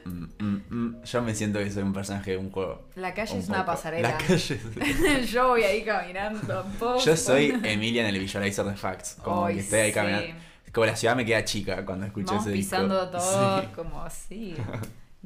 [0.05, 2.89] mm, mm, mm, yo me siento que soy un personaje de un juego.
[2.97, 4.11] La calle Un es una pasarela.
[4.11, 6.67] La calle es- Yo voy ahí caminando.
[6.79, 6.99] poco.
[7.05, 9.17] Yo soy Emilia en el visualizer de Facts.
[9.23, 9.95] Como que estoy ahí sí.
[9.95, 10.27] caminando.
[10.73, 12.77] Como la ciudad me queda chica cuando escucho Vamos ese disco.
[12.77, 13.69] pisando todo, Sí.
[13.75, 14.55] como así.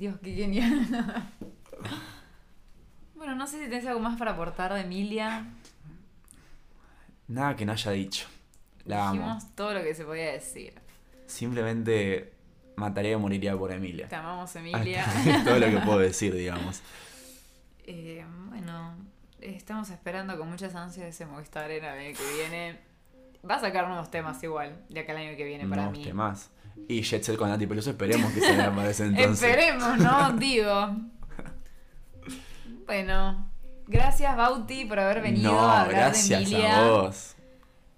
[0.01, 0.89] Dios, qué genial.
[3.15, 5.45] bueno, no sé si tenés algo más para aportar de Emilia.
[7.29, 8.27] Nada que no haya dicho.
[8.87, 9.21] La amo.
[9.21, 10.73] Dijimos todo lo que se podía decir.
[11.27, 12.33] Simplemente
[12.77, 14.09] mataría o moriría por Emilia.
[14.09, 15.05] Te amamos, Emilia.
[15.45, 16.81] Todo lo que puedo decir, digamos.
[17.93, 18.95] Eh, bueno,
[19.41, 22.79] estamos esperando con muchas ansias ese Movistar el año que viene.
[23.49, 26.05] Va a sacar nuevos temas igual, de acá el año que viene para Nuevos mí.
[26.05, 26.51] temas.
[26.89, 29.43] Y Jet Set con Nati Peluso, esperemos que se vea para ese entonces.
[29.49, 30.33] Esperemos, ¿no?
[30.39, 30.97] Digo.
[32.87, 33.51] Bueno,
[33.87, 36.79] gracias Bauti por haber venido no, a hablar gracias de Emilia.
[36.79, 37.35] a vos.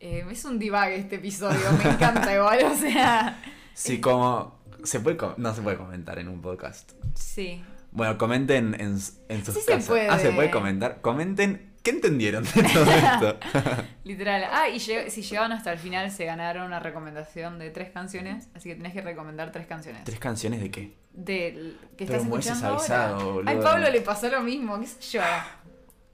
[0.01, 3.43] Eh, es un divague este episodio, me encanta igual, o sea.
[3.75, 4.61] Sí, como.
[4.85, 6.93] Se puede no se puede comentar en un podcast.
[7.15, 7.65] Sí.
[7.91, 8.99] Bueno, comenten en,
[9.29, 9.87] en sus Sí se casas.
[9.87, 10.09] puede.
[10.11, 11.01] Ah, se puede comentar.
[11.01, 13.39] Comenten qué entendieron de todo esto.
[14.05, 14.45] Literal.
[14.51, 18.49] Ah, y lleg- si llegaron hasta el final se ganaron una recomendación de tres canciones,
[18.55, 20.05] así que tenés que recomendar tres canciones.
[20.05, 20.95] ¿Tres canciones de qué?
[21.13, 23.25] Del que Pero estás hubieses escuchando avisado, ahora.
[23.35, 23.51] boludo.
[23.51, 25.23] Ay, Pablo le pasó lo mismo, qué sé yo.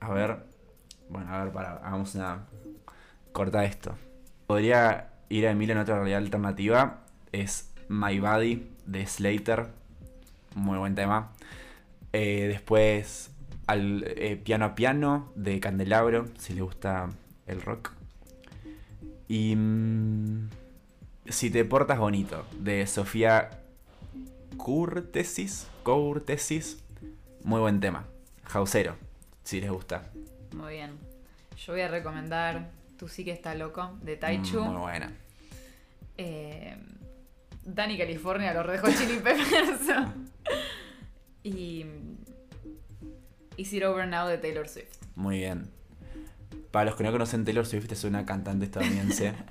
[0.01, 0.39] A ver.
[1.09, 2.47] Bueno, a ver, para, hagamos una.
[3.33, 3.97] Corta esto.
[4.47, 7.01] Podría ir a Emilia en otra realidad alternativa.
[7.33, 9.69] Es My Body de Slater.
[10.55, 11.33] Muy buen tema.
[12.13, 13.31] Eh, después,
[13.69, 17.09] al eh, piano a piano de Candelabro, si le gusta
[17.47, 17.93] el rock.
[19.29, 19.55] Y.
[19.55, 20.49] mm,
[21.29, 23.63] si te portas bonito, de Sofía
[24.57, 25.69] Curtesis.
[25.85, 26.83] Curtesis.
[27.45, 28.07] Muy buen tema.
[28.45, 28.97] Jausero,
[29.45, 30.11] si les gusta.
[30.57, 30.99] Muy bien.
[31.57, 34.61] Yo voy a recomendar Tú sí que está loco, de Taichu.
[34.61, 35.13] Mm, Muy buena.
[36.17, 36.77] Eh,
[37.65, 39.89] Dani California, los Red Hot Chili Peppers.
[41.45, 41.87] y.
[43.59, 44.97] Is It Over Now de Taylor Swift.
[45.15, 45.69] Muy bien.
[46.71, 49.35] Para los que no conocen, Taylor Swift es una cantante estadounidense.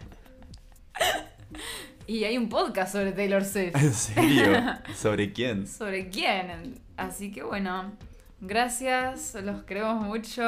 [2.07, 3.75] Y hay un podcast sobre Taylor Swift.
[3.75, 4.53] ¿En serio?
[4.95, 5.67] ¿Sobre quién?
[5.67, 6.79] ¿Sobre quién?
[6.95, 7.91] Así que bueno,
[8.39, 10.41] gracias, los queremos mucho.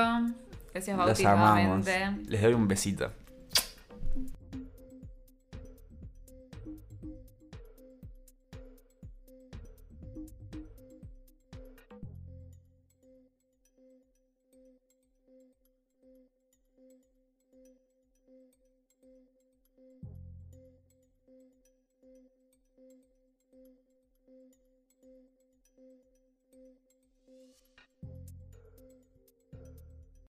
[0.74, 1.24] Gracias, Bauti.
[2.28, 3.12] Les doy un besito.